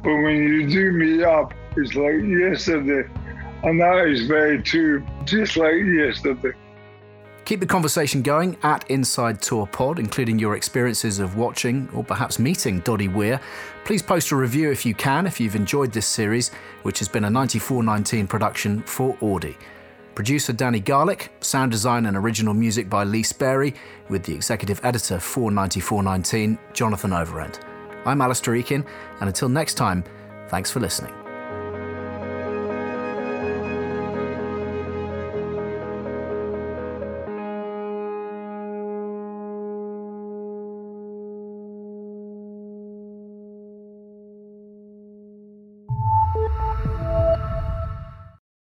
but 0.03 0.13
when 0.13 0.35
you 0.35 0.69
do 0.69 0.91
meet 0.91 1.23
up, 1.23 1.55
it's 1.75 1.95
like 1.95 2.21
yesterday. 2.21 3.09
And 3.63 3.79
that 3.79 4.07
is 4.07 4.27
very 4.27 4.61
true, 4.61 5.05
just 5.25 5.57
like 5.57 5.73
yesterday. 5.73 6.53
Keep 7.45 7.59
the 7.59 7.65
conversation 7.65 8.21
going 8.21 8.55
at 8.63 8.89
Inside 8.89 9.41
Tour 9.41 9.67
Pod, 9.67 9.99
including 9.99 10.39
your 10.39 10.55
experiences 10.55 11.19
of 11.19 11.35
watching 11.35 11.89
or 11.93 12.03
perhaps 12.03 12.39
meeting 12.39 12.79
Doddie 12.81 13.07
Weir. 13.07 13.41
Please 13.83 14.01
post 14.01 14.31
a 14.31 14.35
review 14.35 14.71
if 14.71 14.85
you 14.85 14.93
can, 14.93 15.27
if 15.27 15.39
you've 15.39 15.55
enjoyed 15.55 15.91
this 15.91 16.05
series, 16.05 16.49
which 16.83 16.99
has 16.99 17.07
been 17.07 17.25
a 17.25 17.29
9419 17.29 18.27
production 18.27 18.81
for 18.83 19.17
Audi. 19.21 19.57
Producer 20.15 20.53
Danny 20.53 20.79
Garlick, 20.79 21.31
sound 21.41 21.71
design 21.71 22.05
and 22.05 22.15
original 22.15 22.53
music 22.53 22.89
by 22.89 23.03
Lee 23.03 23.23
Sperry, 23.23 23.73
with 24.09 24.23
the 24.23 24.33
executive 24.33 24.79
editor 24.83 25.19
for 25.19 25.51
9419, 25.51 26.59
Jonathan 26.73 27.11
Overend. 27.11 27.59
I'm 28.05 28.21
Alistair 28.21 28.53
Eakin, 28.53 28.85
and 29.19 29.27
until 29.27 29.49
next 29.49 29.75
time, 29.75 30.03
thanks 30.49 30.69
for 30.69 30.79
listening. 30.79 31.20